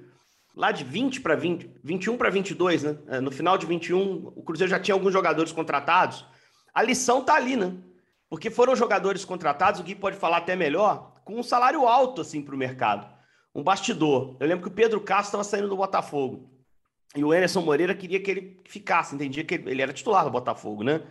lá 0.55 0.71
de 0.71 0.85
20 0.85 1.21
para 1.21 1.35
20, 1.35 1.71
21 1.83 2.17
para 2.17 2.31
22, 2.31 2.83
né? 2.83 2.99
É, 3.09 3.21
no 3.21 3.31
final 3.31 3.59
de 3.59 3.67
21, 3.67 4.33
o 4.37 4.43
Cruzeiro 4.43 4.71
já 4.71 4.79
tinha 4.79 4.95
alguns 4.95 5.13
jogadores 5.13 5.53
contratados. 5.53 6.25
A 6.73 6.83
lição 6.83 7.25
tá 7.25 7.35
ali, 7.35 7.57
né? 7.57 7.75
Porque 8.29 8.51
foram 8.51 8.75
jogadores 8.75 9.25
contratados, 9.25 9.81
o 9.81 9.83
Gui 9.83 9.95
pode 9.95 10.17
falar 10.17 10.39
até 10.39 10.57
melhor, 10.57 11.15
com 11.25 11.39
um 11.39 11.43
salário 11.43 11.87
alto 11.87 12.21
assim 12.21 12.43
para 12.43 12.55
o 12.55 12.59
mercado. 12.59 13.07
Um 13.55 13.63
bastidor. 13.63 14.37
Eu 14.41 14.47
lembro 14.47 14.65
que 14.65 14.69
o 14.69 14.75
Pedro 14.75 15.01
Castro 15.01 15.27
estava 15.27 15.45
saindo 15.45 15.69
do 15.69 15.77
Botafogo. 15.77 16.51
E 17.15 17.23
o 17.23 17.33
Emerson 17.33 17.61
Moreira 17.61 17.95
queria 17.95 18.21
que 18.21 18.31
ele 18.31 18.61
ficasse, 18.65 19.15
entendia 19.15 19.45
que 19.45 19.55
ele 19.55 19.81
era 19.81 19.93
titular 19.93 20.25
do 20.25 20.31
Botafogo, 20.31 20.83
né? 20.83 21.03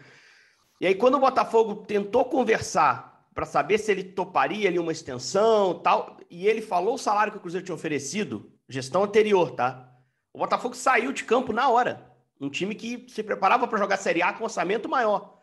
E 0.81 0.87
aí, 0.87 0.95
quando 0.95 1.15
o 1.15 1.19
Botafogo 1.19 1.85
tentou 1.85 2.25
conversar 2.25 3.25
para 3.33 3.45
saber 3.45 3.77
se 3.77 3.89
ele 3.89 4.03
toparia 4.03 4.67
ali 4.67 4.77
uma 4.77 4.91
extensão 4.91 5.79
tal, 5.79 6.17
e 6.29 6.45
ele 6.45 6.61
falou 6.61 6.95
o 6.95 6.97
salário 6.97 7.31
que 7.31 7.37
o 7.37 7.41
Cruzeiro 7.41 7.65
tinha 7.65 7.75
oferecido, 7.75 8.51
gestão 8.69 9.03
anterior, 9.03 9.51
tá? 9.51 9.89
O 10.33 10.39
Botafogo 10.39 10.75
saiu 10.75 11.11
de 11.11 11.23
campo 11.23 11.53
na 11.53 11.69
hora. 11.69 12.11
Um 12.39 12.49
time 12.49 12.75
que 12.75 13.05
se 13.09 13.23
preparava 13.23 13.67
para 13.67 13.77
jogar 13.77 13.97
Série 13.97 14.21
A 14.21 14.33
com 14.33 14.43
orçamento 14.43 14.89
maior. 14.89 15.39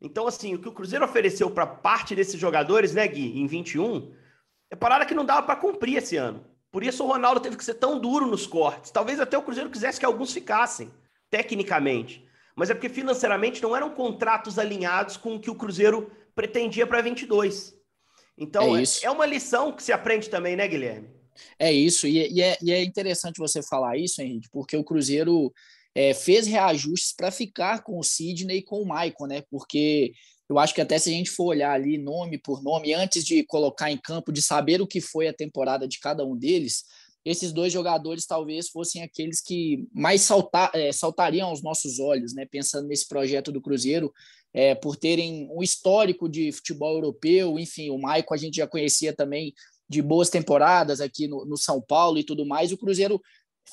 Então, 0.00 0.26
assim, 0.26 0.54
o 0.54 0.58
que 0.58 0.68
o 0.68 0.72
Cruzeiro 0.72 1.04
ofereceu 1.04 1.50
para 1.50 1.66
parte 1.66 2.14
desses 2.14 2.38
jogadores, 2.38 2.92
né, 2.92 3.06
Gui, 3.06 3.38
em 3.38 3.46
21, 3.46 4.12
é 4.68 4.74
parada 4.74 5.06
que 5.06 5.14
não 5.14 5.24
dava 5.24 5.42
para 5.42 5.56
cumprir 5.56 5.98
esse 5.98 6.16
ano. 6.16 6.44
Por 6.72 6.82
isso 6.82 7.04
o 7.04 7.06
Ronaldo 7.06 7.40
teve 7.40 7.56
que 7.56 7.64
ser 7.64 7.74
tão 7.74 8.00
duro 8.00 8.26
nos 8.26 8.46
cortes. 8.46 8.90
Talvez 8.90 9.20
até 9.20 9.38
o 9.38 9.42
Cruzeiro 9.42 9.70
quisesse 9.70 10.00
que 10.00 10.06
alguns 10.06 10.32
ficassem, 10.32 10.90
tecnicamente. 11.30 12.26
Mas 12.56 12.70
é 12.70 12.74
porque 12.74 12.88
financeiramente 12.88 13.62
não 13.62 13.76
eram 13.76 13.90
contratos 13.90 14.58
alinhados 14.58 15.16
com 15.16 15.36
o 15.36 15.40
que 15.40 15.50
o 15.50 15.54
Cruzeiro 15.54 16.10
pretendia 16.34 16.86
para 16.86 17.00
22. 17.00 17.74
Então, 18.36 18.76
é, 18.76 18.82
é, 19.02 19.10
uma 19.10 19.26
lição 19.26 19.70
que 19.72 19.82
se 19.82 19.92
aprende 19.92 20.28
também, 20.28 20.56
né, 20.56 20.66
Guilherme? 20.66 21.10
É 21.58 21.72
isso. 21.72 22.06
E, 22.06 22.28
e, 22.32 22.42
é, 22.42 22.58
e 22.62 22.72
é 22.72 22.82
interessante 22.82 23.38
você 23.38 23.62
falar 23.62 23.96
isso, 23.96 24.20
Henrique, 24.20 24.48
porque 24.50 24.76
o 24.76 24.84
Cruzeiro 24.84 25.52
é, 25.94 26.14
fez 26.14 26.46
reajustes 26.46 27.12
para 27.12 27.30
ficar 27.30 27.82
com 27.82 27.98
o 27.98 28.02
Sidney 28.02 28.58
e 28.58 28.62
com 28.62 28.80
o 28.80 28.86
Maicon, 28.86 29.26
né? 29.26 29.42
Porque 29.50 30.12
eu 30.48 30.58
acho 30.58 30.74
que 30.74 30.80
até 30.80 30.98
se 30.98 31.10
a 31.10 31.12
gente 31.12 31.30
for 31.30 31.46
olhar 31.46 31.72
ali 31.72 31.96
nome 31.98 32.38
por 32.38 32.62
nome, 32.62 32.92
antes 32.92 33.24
de 33.24 33.42
colocar 33.44 33.90
em 33.90 33.98
campo, 33.98 34.32
de 34.32 34.42
saber 34.42 34.80
o 34.82 34.86
que 34.86 35.00
foi 35.00 35.28
a 35.28 35.32
temporada 35.32 35.86
de 35.86 35.98
cada 35.98 36.24
um 36.24 36.36
deles, 36.36 36.84
esses 37.24 37.52
dois 37.52 37.72
jogadores 37.72 38.26
talvez 38.26 38.68
fossem 38.68 39.02
aqueles 39.02 39.40
que 39.40 39.86
mais 39.94 40.22
saltar, 40.22 40.70
é, 40.74 40.90
saltariam 40.92 41.48
aos 41.48 41.62
nossos 41.62 42.00
olhos, 42.00 42.34
né? 42.34 42.46
Pensando 42.46 42.88
nesse 42.88 43.06
projeto 43.06 43.52
do 43.52 43.60
Cruzeiro, 43.60 44.12
é, 44.52 44.74
por 44.74 44.96
terem 44.96 45.48
um 45.50 45.62
histórico 45.62 46.28
de 46.28 46.52
futebol 46.52 46.94
europeu, 46.94 47.58
enfim, 47.58 47.90
o 47.90 47.98
Maicon 47.98 48.34
a 48.34 48.36
gente 48.36 48.56
já 48.56 48.66
conhecia 48.66 49.12
também 49.14 49.54
de 49.92 50.02
boas 50.02 50.30
temporadas 50.30 51.00
aqui 51.00 51.28
no, 51.28 51.44
no 51.44 51.56
São 51.56 51.80
Paulo 51.80 52.18
e 52.18 52.24
tudo 52.24 52.46
mais. 52.46 52.72
O 52.72 52.78
Cruzeiro 52.78 53.20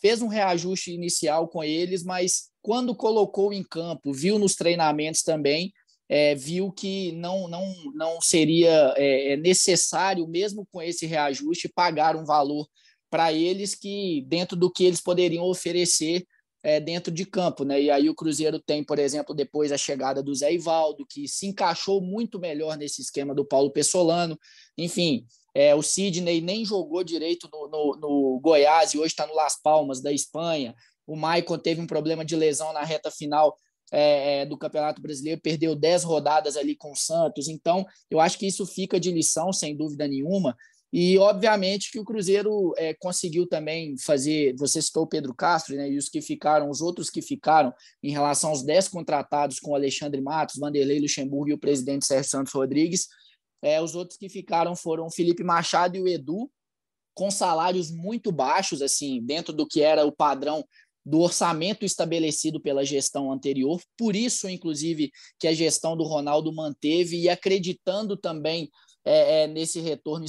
fez 0.01 0.21
um 0.21 0.27
reajuste 0.27 0.91
inicial 0.91 1.47
com 1.47 1.63
eles, 1.63 2.03
mas 2.03 2.49
quando 2.61 2.95
colocou 2.95 3.53
em 3.53 3.63
campo, 3.63 4.13
viu 4.13 4.37
nos 4.37 4.55
treinamentos 4.55 5.23
também, 5.23 5.73
é, 6.07 6.35
viu 6.35 6.71
que 6.71 7.11
não, 7.13 7.47
não, 7.47 7.73
não 7.93 8.21
seria 8.21 8.93
é, 8.97 9.33
é, 9.33 9.37
necessário, 9.37 10.27
mesmo 10.27 10.67
com 10.71 10.81
esse 10.81 11.05
reajuste, 11.05 11.69
pagar 11.69 12.15
um 12.15 12.25
valor 12.25 12.67
para 13.09 13.31
eles 13.31 13.75
que 13.75 14.23
dentro 14.27 14.57
do 14.57 14.71
que 14.71 14.83
eles 14.83 15.01
poderiam 15.01 15.45
oferecer 15.45 16.25
é, 16.63 16.79
dentro 16.79 17.11
de 17.11 17.25
campo. 17.25 17.63
Né? 17.63 17.83
E 17.83 17.91
aí 17.91 18.09
o 18.09 18.15
Cruzeiro 18.15 18.59
tem, 18.59 18.83
por 18.83 18.99
exemplo, 18.99 19.33
depois 19.33 19.71
a 19.71 19.77
chegada 19.77 20.21
do 20.21 20.33
Zé 20.33 20.53
Ivaldo, 20.53 21.05
que 21.07 21.27
se 21.27 21.47
encaixou 21.47 22.01
muito 22.01 22.39
melhor 22.39 22.77
nesse 22.77 23.01
esquema 23.01 23.33
do 23.33 23.45
Paulo 23.45 23.71
Pessolano. 23.71 24.37
Enfim, 24.77 25.25
é, 25.53 25.73
o 25.75 25.81
Sidney 25.81 26.41
nem 26.41 26.63
jogou 26.63 27.03
direito 27.03 27.49
no, 27.51 27.67
no, 27.67 27.95
no 27.97 28.39
Goiás 28.41 28.93
e 28.93 28.97
hoje 28.97 29.07
está 29.07 29.25
no 29.25 29.35
Las 29.35 29.59
Palmas, 29.61 30.01
da 30.01 30.11
Espanha. 30.11 30.75
O 31.07 31.15
Maicon 31.15 31.57
teve 31.57 31.81
um 31.81 31.87
problema 31.87 32.23
de 32.23 32.35
lesão 32.35 32.71
na 32.73 32.83
reta 32.83 33.09
final 33.09 33.57
é, 33.91 34.41
é, 34.41 34.45
do 34.45 34.57
Campeonato 34.57 35.01
Brasileiro, 35.01 35.41
perdeu 35.41 35.75
10 35.75 36.03
rodadas 36.03 36.55
ali 36.55 36.75
com 36.75 36.91
o 36.91 36.95
Santos. 36.95 37.47
Então, 37.47 37.85
eu 38.09 38.19
acho 38.19 38.37
que 38.37 38.45
isso 38.45 38.65
fica 38.65 38.99
de 38.99 39.11
lição, 39.11 39.51
sem 39.51 39.75
dúvida 39.75 40.07
nenhuma. 40.07 40.55
E, 40.91 41.17
obviamente, 41.19 41.91
que 41.91 41.99
o 41.99 42.03
Cruzeiro 42.03 42.73
é, 42.75 42.95
conseguiu 42.95 43.47
também 43.47 43.95
fazer. 43.97 44.55
Você 44.57 44.81
citou 44.81 45.03
o 45.03 45.07
Pedro 45.07 45.35
Castro, 45.35 45.75
né, 45.75 45.89
e 45.89 45.97
os 45.97 46.09
que 46.09 46.21
ficaram, 46.21 46.69
os 46.69 46.81
outros 46.81 47.09
que 47.09 47.21
ficaram, 47.21 47.71
em 48.01 48.11
relação 48.11 48.49
aos 48.49 48.63
10 48.63 48.87
contratados 48.87 49.59
com 49.59 49.75
Alexandre 49.75 50.19
Matos, 50.19 50.57
Vanderlei 50.57 50.99
Luxemburgo 50.99 51.49
e 51.49 51.53
o 51.53 51.59
presidente 51.59 52.05
Sérgio 52.05 52.31
Santos 52.31 52.53
Rodrigues. 52.53 53.07
É, 53.61 53.81
os 53.81 53.95
outros 53.95 54.17
que 54.17 54.29
ficaram 54.29 54.75
foram 54.75 55.07
o 55.07 55.11
Felipe 55.11 55.43
Machado 55.43 55.95
e 55.95 56.01
o 56.01 56.07
Edu, 56.07 56.49
com 57.13 57.29
salários 57.29 57.91
muito 57.91 58.31
baixos, 58.31 58.81
assim, 58.81 59.21
dentro 59.21 59.51
do 59.51 59.67
que 59.67 59.81
era 59.81 60.05
o 60.05 60.11
padrão 60.11 60.63
do 61.05 61.19
orçamento 61.19 61.83
estabelecido 61.85 62.61
pela 62.61 62.85
gestão 62.85 63.31
anterior, 63.31 63.81
por 63.97 64.15
isso, 64.15 64.47
inclusive, 64.47 65.11
que 65.39 65.47
a 65.47 65.53
gestão 65.53 65.97
do 65.97 66.03
Ronaldo 66.03 66.53
manteve 66.53 67.17
e 67.17 67.27
acreditando 67.27 68.15
também 68.15 68.69
é, 69.03 69.43
é, 69.43 69.47
nesse 69.47 69.79
retorno 69.79 70.25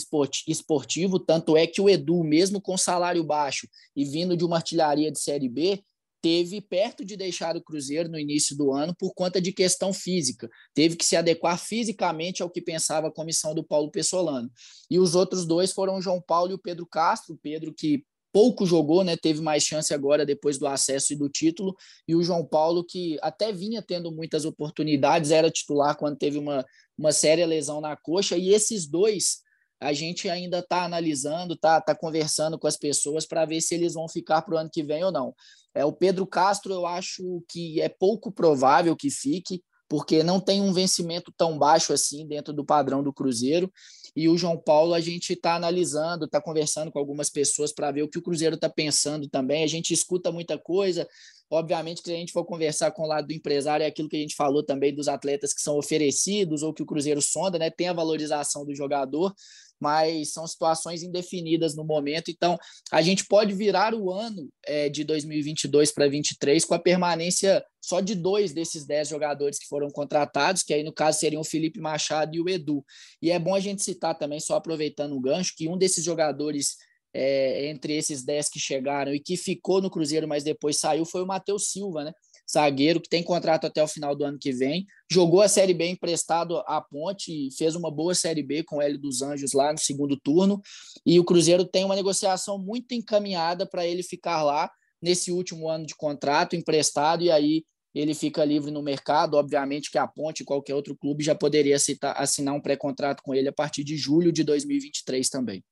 esportivo, 0.47 1.19
tanto 1.19 1.57
é 1.57 1.67
que 1.67 1.81
o 1.81 1.89
Edu, 1.89 2.23
mesmo 2.25 2.61
com 2.61 2.79
salário 2.79 3.23
baixo 3.23 3.69
e 3.95 4.05
vindo 4.05 4.37
de 4.37 4.45
uma 4.45 4.57
artilharia 4.57 5.11
de 5.11 5.21
Série 5.21 5.49
B, 5.49 5.83
teve 6.23 6.61
perto 6.61 7.05
de 7.05 7.17
deixar 7.17 7.57
o 7.57 7.63
Cruzeiro 7.63 8.09
no 8.09 8.19
início 8.19 8.57
do 8.57 8.73
ano 8.73 8.95
por 8.95 9.13
conta 9.15 9.41
de 9.41 9.53
questão 9.53 9.93
física. 9.93 10.49
Teve 10.75 10.97
que 10.97 11.05
se 11.05 11.17
adequar 11.17 11.59
fisicamente 11.59 12.43
ao 12.43 12.51
que 12.51 12.61
pensava 12.61 13.09
a 13.09 13.13
comissão 13.13 13.55
do 13.55 13.65
Paulo 13.65 13.91
Pessolano. 13.91 14.51
E 14.91 14.99
os 14.99 15.15
outros 15.15 15.47
dois 15.47 15.73
foram 15.73 15.97
o 15.97 16.03
João 16.03 16.21
Paulo 16.21 16.51
e 16.51 16.55
o 16.55 16.59
Pedro 16.59 16.87
Castro. 16.87 17.39
Pedro 17.43 17.73
que 17.73 18.05
pouco 18.33 18.65
jogou, 18.67 19.03
né? 19.03 19.17
Teve 19.17 19.41
mais 19.41 19.63
chance 19.63 19.93
agora 19.93 20.25
depois 20.25 20.59
do 20.59 20.67
acesso 20.67 21.13
e 21.13 21.17
do 21.17 21.29
título. 21.29 21.75
E 22.07 22.15
o 22.15 22.23
João 22.23 22.45
Paulo, 22.45 22.85
que 22.85 23.19
até 23.23 23.53
vinha 23.53 23.83
tendo 23.83 24.13
muitas 24.13 24.45
oportunidades, 24.45 25.31
era 25.31 25.51
titular 25.51 25.97
quando 25.97 26.17
teve 26.17 26.39
uma, 26.39 26.65
uma 26.97 27.13
séria 27.13 27.47
lesão 27.47 27.81
na 27.81 27.97
coxa. 27.97 28.37
E 28.37 28.51
esses 28.51 28.87
dois 28.87 29.41
a 29.81 29.93
gente 29.93 30.29
ainda 30.29 30.59
está 30.59 30.85
analisando, 30.85 31.55
está 31.55 31.81
tá 31.81 31.95
conversando 31.95 32.59
com 32.59 32.67
as 32.67 32.77
pessoas 32.77 33.27
para 33.27 33.47
ver 33.47 33.61
se 33.61 33.75
eles 33.75 33.95
vão 33.95 34.09
ficar 34.09 34.43
para 34.43 34.55
o 34.55 34.59
ano 34.59 34.71
que 34.71 34.83
vem 34.83 35.03
ou 35.03 35.11
não. 35.11 35.35
É, 35.75 35.85
o 35.85 35.93
Pedro 35.93 36.27
Castro, 36.27 36.73
eu 36.73 36.87
acho 36.87 37.43
que 37.49 37.81
é 37.81 37.89
pouco 37.89 38.31
provável 38.31 38.95
que 38.95 39.11
fique, 39.11 39.63
porque 39.89 40.23
não 40.23 40.39
tem 40.39 40.61
um 40.61 40.73
vencimento 40.73 41.33
tão 41.37 41.59
baixo 41.59 41.93
assim 41.93 42.27
dentro 42.27 42.53
do 42.53 42.65
padrão 42.65 43.03
do 43.03 43.13
Cruzeiro. 43.13 43.73
E 44.15 44.29
o 44.29 44.37
João 44.37 44.57
Paulo, 44.57 44.95
a 44.95 45.01
gente 45.01 45.33
está 45.33 45.55
analisando, 45.55 46.27
está 46.27 46.41
conversando 46.41 46.93
com 46.93 46.99
algumas 46.99 47.31
pessoas 47.31 47.73
para 47.73 47.91
ver 47.91 48.03
o 48.03 48.09
que 48.09 48.19
o 48.19 48.23
Cruzeiro 48.23 48.57
está 48.57 48.69
pensando 48.69 49.29
também. 49.29 49.65
A 49.65 49.67
gente 49.67 49.93
escuta 49.93 50.31
muita 50.31 50.59
coisa. 50.59 51.09
Obviamente, 51.51 52.03
que 52.03 52.13
a 52.13 52.17
gente 52.17 52.33
for 52.33 52.45
conversar 52.45 52.93
com 52.93 53.03
o 53.03 53.07
lado 53.07 53.27
do 53.27 53.33
empresário, 53.33 53.83
é 53.83 53.87
aquilo 53.87 54.09
que 54.09 54.17
a 54.17 54.21
gente 54.21 54.37
falou 54.37 54.63
também 54.63 54.95
dos 54.95 55.09
atletas 55.09 55.53
que 55.53 55.61
são 55.61 55.77
oferecidos 55.77 56.63
ou 56.63 56.73
que 56.73 56.83
o 56.83 56.87
Cruzeiro 56.87 57.21
sonda, 57.21 57.59
né? 57.59 57.71
Tem 57.71 57.89
a 57.89 57.93
valorização 57.93 58.65
do 58.65 58.73
jogador, 58.73 59.35
mas 59.81 60.33
são 60.33 60.47
situações 60.47 61.03
indefinidas 61.03 61.75
no 61.75 61.85
momento. 61.85 62.31
Então, 62.31 62.59
a 62.93 63.01
gente 63.01 63.25
pode 63.27 63.55
virar 63.55 63.95
o 63.95 64.13
ano 64.13 64.49
é, 64.67 64.89
de 64.89 65.03
2022 65.05 65.91
para 65.93 66.05
2023 66.05 66.65
com 66.65 66.75
a 66.75 66.79
permanência 66.79 67.65
só 67.81 68.01
de 68.01 68.15
dois 68.15 68.53
desses 68.53 68.85
dez 68.85 69.09
jogadores 69.09 69.59
que 69.59 69.67
foram 69.67 69.89
contratados, 69.91 70.63
que 70.63 70.75
aí 70.75 70.83
no 70.83 70.93
caso 70.93 71.19
seriam 71.19 71.41
o 71.41 71.45
Felipe 71.45 71.81
Machado 71.81 72.37
e 72.37 72.41
o 72.41 72.49
Edu. 72.49 72.85
E 73.23 73.31
é 73.31 73.39
bom 73.39 73.55
a 73.55 73.61
gente 73.61 73.83
citar 73.83 74.17
também, 74.17 74.39
só 74.39 74.57
aproveitando 74.57 75.17
o 75.17 75.21
gancho, 75.21 75.55
que 75.57 75.69
um 75.69 75.79
desses 75.79 76.05
jogadores 76.05 76.77
é, 77.13 77.67
entre 77.69 77.97
esses 77.97 78.23
dez 78.23 78.49
que 78.49 78.61
chegaram 78.61 79.15
e 79.15 79.21
que 79.21 79.37
ficou 79.37 79.81
no 79.81 79.91
Cruzeiro, 79.91 80.29
mas 80.29 80.45
depois 80.45 80.79
saiu, 80.79 81.05
foi 81.05 81.23
o 81.23 81.27
Matheus 81.27 81.71
Silva, 81.71 82.05
né? 82.05 82.13
Zagueiro 82.53 83.01
que 83.01 83.09
tem 83.09 83.23
contrato 83.23 83.67
até 83.67 83.83
o 83.83 83.89
final 83.89 84.15
do 84.15 84.25
ano 84.25 84.39
que 84.39 84.53
vem. 84.53 84.87
Jogou 85.11 85.41
a 85.41 85.49
Série 85.49 85.75
B 85.75 85.89
emprestado 85.89 86.59
à 86.67 86.81
Ponte 86.81 87.31
e 87.31 87.51
fez 87.57 87.75
uma 87.75 87.91
boa 87.91 88.15
Série 88.15 88.43
B 88.43 88.63
com 88.63 88.77
o 88.77 88.83
Hélio 88.83 88.99
dos 88.99 89.23
Anjos 89.23 89.53
lá 89.53 89.73
no 89.73 89.79
segundo 89.79 90.19
turno. 90.19 90.61
E 91.05 91.19
o 91.19 91.25
Cruzeiro 91.25 91.65
tem 91.65 91.85
uma 91.85 91.97
negociação 91.97 92.59
muito 92.59 92.93
encaminhada 92.93 93.67
para 93.67 93.87
ele 93.87 94.03
ficar 94.03 94.43
lá 94.43 94.71
nesse 95.01 95.33
último 95.33 95.69
ano 95.69 95.87
de 95.87 95.95
contrato 95.95 96.57
emprestado 96.57 97.23
e 97.23 97.31
aí 97.31 97.65
ele 97.95 98.15
fica 98.15 98.45
livre 98.45 98.71
no 98.71 98.83
mercado. 98.83 99.35
Obviamente 99.35 99.91
que 99.91 99.99
a 99.99 100.07
Ponte 100.07 100.41
e 100.41 100.45
qualquer 100.45 100.75
outro 100.75 100.97
clube 100.97 101.25
já 101.25 101.35
poderia 101.35 101.77
assinar 102.17 102.55
um 102.55 102.61
pré-contrato 102.61 103.23
com 103.23 103.35
ele 103.35 103.49
a 103.49 103.53
partir 103.53 103.85
de 103.85 103.97
julho 103.97 104.33
de 104.33 104.45
2023 104.45 105.29
também. 105.29 105.65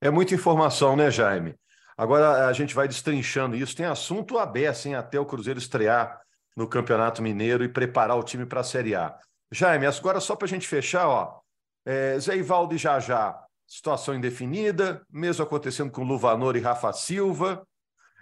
É 0.00 0.10
muita 0.10 0.34
informação, 0.34 0.96
né, 0.96 1.10
Jaime? 1.10 1.54
Agora 2.00 2.46
a 2.46 2.52
gente 2.54 2.74
vai 2.74 2.88
destrinchando 2.88 3.54
isso. 3.54 3.76
Tem 3.76 3.84
assunto 3.84 4.38
aberto, 4.38 4.86
hein, 4.86 4.94
até 4.94 5.20
o 5.20 5.26
Cruzeiro 5.26 5.58
estrear 5.58 6.18
no 6.56 6.66
Campeonato 6.66 7.20
Mineiro 7.20 7.62
e 7.62 7.68
preparar 7.68 8.16
o 8.16 8.22
time 8.22 8.46
para 8.46 8.60
a 8.60 8.64
Série 8.64 8.94
A. 8.94 9.18
Jaime, 9.52 9.84
agora 9.84 10.18
só 10.18 10.34
para 10.34 10.46
a 10.46 10.48
gente 10.48 10.66
fechar, 10.66 11.06
ó, 11.06 11.40
É, 11.84 12.18
Zé 12.18 12.38
Ivaldo 12.38 12.74
e 12.74 12.78
Jajá, 12.78 13.38
situação 13.66 14.14
indefinida, 14.14 15.02
mesmo 15.10 15.44
acontecendo 15.44 15.90
com 15.90 16.02
Luvanor 16.02 16.56
e 16.56 16.60
Rafa 16.60 16.90
Silva, 16.94 17.66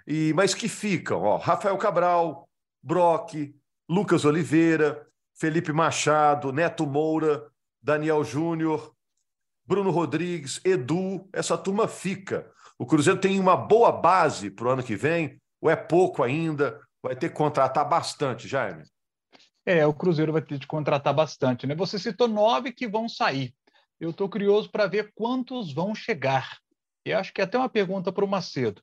e 0.04 0.32
mas 0.34 0.54
que 0.54 0.68
ficam, 0.68 1.22
ó, 1.22 1.36
Rafael 1.36 1.78
Cabral, 1.78 2.48
Brock, 2.82 3.54
Lucas 3.88 4.24
Oliveira, 4.24 5.06
Felipe 5.36 5.72
Machado, 5.72 6.52
Neto 6.52 6.84
Moura, 6.84 7.46
Daniel 7.80 8.24
Júnior, 8.24 8.92
Bruno 9.64 9.92
Rodrigues, 9.92 10.60
Edu, 10.64 11.28
essa 11.32 11.56
turma 11.56 11.86
fica. 11.86 12.50
O 12.78 12.86
Cruzeiro 12.86 13.20
tem 13.20 13.40
uma 13.40 13.56
boa 13.56 13.90
base 13.90 14.50
para 14.50 14.68
o 14.68 14.70
ano 14.70 14.84
que 14.84 14.94
vem, 14.94 15.40
ou 15.60 15.68
é 15.68 15.74
pouco 15.74 16.22
ainda? 16.22 16.80
Vai 17.02 17.16
ter 17.16 17.28
que 17.28 17.34
contratar 17.34 17.88
bastante, 17.88 18.46
Jaime? 18.46 18.84
É, 19.66 19.84
o 19.84 19.92
Cruzeiro 19.92 20.32
vai 20.32 20.40
ter 20.40 20.58
de 20.58 20.66
contratar 20.66 21.12
bastante, 21.12 21.66
né? 21.66 21.74
Você 21.74 21.98
citou 21.98 22.28
nove 22.28 22.72
que 22.72 22.86
vão 22.86 23.08
sair. 23.08 23.52
Eu 23.98 24.10
estou 24.10 24.28
curioso 24.28 24.70
para 24.70 24.86
ver 24.86 25.12
quantos 25.14 25.72
vão 25.72 25.92
chegar. 25.92 26.58
E 27.04 27.12
acho 27.12 27.32
que 27.34 27.40
é 27.40 27.44
até 27.44 27.58
uma 27.58 27.68
pergunta 27.68 28.12
para 28.12 28.24
o 28.24 28.28
Macedo. 28.28 28.80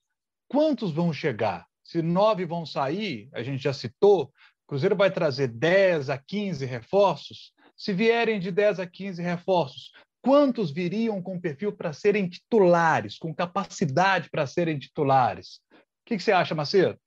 Quantos 0.49 0.91
vão 0.91 1.13
chegar? 1.13 1.65
Se 1.83 2.01
nove 2.01 2.45
vão 2.45 2.65
sair, 2.65 3.29
a 3.33 3.41
gente 3.41 3.63
já 3.63 3.73
citou, 3.73 4.23
o 4.23 4.67
Cruzeiro 4.67 4.95
vai 4.95 5.09
trazer 5.09 5.47
10 5.47 6.09
a 6.09 6.17
15 6.17 6.65
reforços. 6.65 7.53
Se 7.77 7.93
vierem 7.93 8.39
de 8.39 8.51
10 8.51 8.79
a 8.79 8.85
15 8.85 9.21
reforços, 9.21 9.91
quantos 10.25 10.71
viriam 10.71 11.21
com 11.21 11.39
perfil 11.39 11.71
para 11.71 11.93
serem 11.93 12.27
titulares, 12.27 13.15
com 13.15 13.31
capacidade 13.31 14.27
para 14.31 14.47
serem 14.47 14.79
titulares? 14.79 15.59
O 15.71 15.77
que, 16.03 16.17
que 16.17 16.23
você 16.23 16.31
acha, 16.31 16.55
Macedo? 16.55 16.99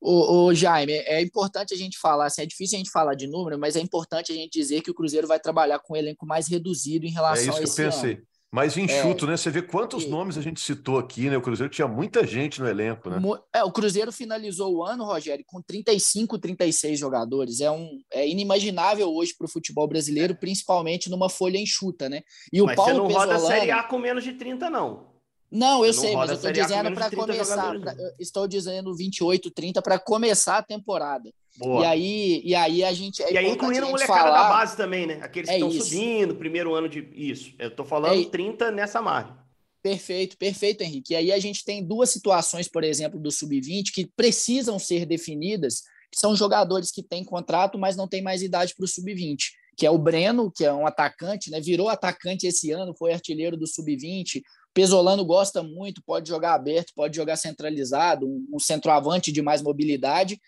O, 0.00 0.46
o, 0.46 0.54
Jaime, 0.54 0.92
é 0.92 1.22
importante 1.22 1.72
a 1.72 1.76
gente 1.76 1.96
falar, 1.96 2.26
assim, 2.26 2.42
é 2.42 2.46
difícil 2.46 2.76
a 2.76 2.78
gente 2.78 2.90
falar 2.90 3.14
de 3.14 3.28
número, 3.28 3.56
mas 3.56 3.76
é 3.76 3.80
importante 3.80 4.32
a 4.32 4.34
gente 4.34 4.58
dizer 4.58 4.80
que 4.80 4.90
o 4.90 4.94
Cruzeiro 4.94 5.28
vai 5.28 5.38
trabalhar 5.38 5.78
com 5.78 5.94
um 5.94 5.96
elenco 5.96 6.26
mais 6.26 6.48
reduzido 6.48 7.06
em 7.06 7.12
relação 7.12 7.54
a 7.54 7.60
esse 7.60 7.60
É 7.60 7.64
isso 7.64 7.74
que 7.76 7.82
eu 7.82 7.90
pensei. 7.90 8.12
Ano. 8.14 8.22
Mais 8.50 8.78
enxuto, 8.78 9.26
é, 9.26 9.28
né? 9.28 9.36
Você 9.36 9.50
vê 9.50 9.60
quantos 9.60 10.04
e... 10.04 10.08
nomes 10.08 10.38
a 10.38 10.42
gente 10.42 10.58
citou 10.60 10.98
aqui, 10.98 11.28
né? 11.28 11.36
O 11.36 11.42
Cruzeiro 11.42 11.70
tinha 11.70 11.86
muita 11.86 12.26
gente 12.26 12.60
no 12.60 12.66
elenco, 12.66 13.10
né? 13.10 13.20
É, 13.54 13.62
o 13.62 13.70
Cruzeiro 13.70 14.10
finalizou 14.10 14.74
o 14.74 14.82
ano, 14.82 15.04
Rogério, 15.04 15.44
com 15.46 15.60
35, 15.60 16.38
36 16.38 16.98
jogadores. 16.98 17.60
É, 17.60 17.70
um, 17.70 18.00
é 18.10 18.26
inimaginável 18.26 19.12
hoje 19.14 19.34
para 19.36 19.44
o 19.44 19.50
futebol 19.50 19.86
brasileiro, 19.86 20.34
principalmente 20.34 21.10
numa 21.10 21.28
folha 21.28 21.58
enxuta, 21.58 22.08
né? 22.08 22.22
E 22.50 22.62
o 22.62 22.66
Mas 22.66 22.76
Paulo 22.76 22.92
você 22.92 22.98
não 22.98 23.06
Pesolano... 23.06 23.32
roda 23.32 23.44
a 23.44 23.46
Série 23.46 23.70
A 23.70 23.82
com 23.82 23.98
menos 23.98 24.24
de 24.24 24.32
30, 24.32 24.70
não. 24.70 25.18
Não, 25.50 25.84
eu 25.84 25.94
sei, 25.94 26.14
mas 26.14 26.28
eu 26.28 26.36
estou 26.36 26.52
dizendo 26.52 26.92
para 26.92 27.10
começar. 27.10 27.80
Pra, 27.80 27.94
estou 28.18 28.46
dizendo 28.46 28.94
28, 28.94 29.50
30 29.50 29.80
para 29.80 29.98
começar 29.98 30.58
a 30.58 30.62
temporada. 30.62 31.32
Boa. 31.58 31.82
E 31.82 31.86
aí, 31.86 32.42
e 32.44 32.54
aí 32.54 32.84
a 32.84 32.92
gente. 32.92 33.22
É 33.22 33.32
e 33.32 33.38
aí 33.38 33.50
incluindo 33.50 33.86
a 33.86 33.90
molecada 33.90 34.20
falar... 34.20 34.42
da 34.42 34.48
base 34.48 34.76
também, 34.76 35.06
né? 35.06 35.18
Aqueles 35.22 35.48
que 35.48 35.56
é 35.56 35.58
estão 35.58 35.70
subindo, 35.70 36.36
primeiro 36.36 36.74
ano 36.74 36.88
de. 36.88 37.08
Isso. 37.12 37.52
Eu 37.58 37.68
estou 37.68 37.84
falando 37.84 38.20
é... 38.20 38.24
30 38.24 38.70
nessa 38.70 39.02
margem. 39.02 39.34
Perfeito, 39.82 40.36
perfeito, 40.36 40.82
Henrique. 40.82 41.12
E 41.12 41.16
aí 41.16 41.32
a 41.32 41.38
gente 41.38 41.64
tem 41.64 41.84
duas 41.84 42.10
situações, 42.10 42.68
por 42.68 42.82
exemplo, 42.84 43.18
do 43.18 43.30
Sub-20 43.30 43.92
que 43.94 44.06
precisam 44.06 44.78
ser 44.78 45.06
definidas, 45.06 45.82
que 46.10 46.18
são 46.18 46.34
jogadores 46.34 46.90
que 46.90 47.02
têm 47.02 47.24
contrato, 47.24 47.78
mas 47.78 47.96
não 47.96 48.08
têm 48.08 48.20
mais 48.20 48.42
idade 48.42 48.74
para 48.74 48.84
o 48.84 48.88
Sub-20 48.88 49.38
que 49.78 49.86
é 49.86 49.90
o 49.90 49.96
Breno, 49.96 50.50
que 50.50 50.64
é 50.64 50.72
um 50.72 50.88
atacante, 50.88 51.52
né? 51.52 51.60
Virou 51.60 51.88
atacante 51.88 52.48
esse 52.48 52.72
ano, 52.72 52.96
foi 52.98 53.12
artilheiro 53.12 53.56
do 53.56 53.64
sub-20. 53.64 54.42
Pesolano 54.74 55.24
gosta 55.24 55.62
muito, 55.62 56.02
pode 56.04 56.28
jogar 56.28 56.54
aberto, 56.54 56.92
pode 56.96 57.14
jogar 57.14 57.36
centralizado, 57.36 58.26
um, 58.26 58.44
um 58.54 58.58
centroavante 58.58 59.30
de 59.30 59.40
mais 59.40 59.62
mobilidade. 59.62 60.40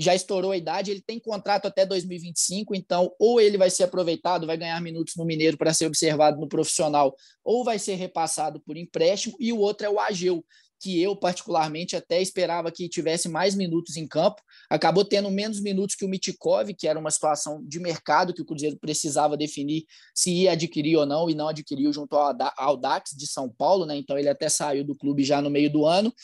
Já 0.00 0.14
estourou 0.14 0.52
a 0.52 0.56
idade, 0.56 0.92
ele 0.92 1.02
tem 1.02 1.18
contrato 1.18 1.66
até 1.66 1.84
2025, 1.84 2.72
então 2.74 3.12
ou 3.18 3.40
ele 3.40 3.58
vai 3.58 3.68
ser 3.68 3.82
aproveitado, 3.82 4.46
vai 4.46 4.56
ganhar 4.56 4.80
minutos 4.80 5.16
no 5.16 5.24
Mineiro 5.24 5.58
para 5.58 5.74
ser 5.74 5.86
observado 5.86 6.40
no 6.40 6.48
profissional, 6.48 7.16
ou 7.44 7.64
vai 7.64 7.80
ser 7.80 7.96
repassado 7.96 8.60
por 8.60 8.76
empréstimo, 8.76 9.36
e 9.40 9.52
o 9.52 9.58
outro 9.58 9.86
é 9.86 9.90
o 9.90 9.98
Ageu, 9.98 10.44
que 10.80 11.02
eu, 11.02 11.16
particularmente, 11.16 11.96
até 11.96 12.22
esperava 12.22 12.70
que 12.70 12.88
tivesse 12.88 13.28
mais 13.28 13.56
minutos 13.56 13.96
em 13.96 14.06
campo. 14.06 14.40
Acabou 14.70 15.04
tendo 15.04 15.28
menos 15.28 15.60
minutos 15.60 15.96
que 15.96 16.04
o 16.04 16.08
Mitikov, 16.08 16.72
que 16.72 16.86
era 16.86 17.00
uma 17.00 17.10
situação 17.10 17.60
de 17.66 17.80
mercado 17.80 18.32
que 18.32 18.42
o 18.42 18.44
Cruzeiro 18.44 18.78
precisava 18.78 19.36
definir 19.36 19.86
se 20.14 20.30
ia 20.30 20.52
adquirir 20.52 20.94
ou 20.94 21.04
não, 21.04 21.28
e 21.28 21.34
não 21.34 21.48
adquiriu 21.48 21.92
junto 21.92 22.14
ao 22.14 22.76
Dax 22.76 23.10
de 23.10 23.26
São 23.26 23.48
Paulo, 23.48 23.86
né? 23.86 23.96
Então 23.96 24.16
ele 24.16 24.28
até 24.28 24.48
saiu 24.48 24.84
do 24.84 24.94
clube 24.94 25.24
já 25.24 25.42
no 25.42 25.50
meio 25.50 25.68
do 25.68 25.84
ano. 25.84 26.14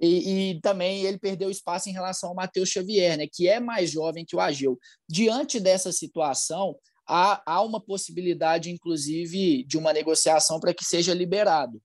E, 0.00 0.52
e, 0.52 0.60
também 0.60 1.04
ele 1.04 1.18
perdeu 1.18 1.50
espaço 1.50 1.90
em 1.90 1.92
relação 1.92 2.30
ao 2.30 2.34
Matheus 2.34 2.70
Xavier, 2.70 3.18
né, 3.18 3.26
que 3.30 3.46
é 3.46 3.60
mais 3.60 3.90
jovem 3.90 4.24
que 4.24 4.34
o 4.34 4.40
Ageu. 4.40 4.78
Diante 5.06 5.60
dessa 5.60 5.92
situação, 5.92 6.74
há, 7.06 7.42
há 7.44 7.62
uma 7.62 7.80
possibilidade, 7.80 8.70
inclusive, 8.70 9.62
de 9.64 9.76
uma 9.76 9.92
negociação 9.92 10.58
para 10.58 10.72
que 10.72 10.84
seja 10.84 11.12
liberado. 11.12 11.80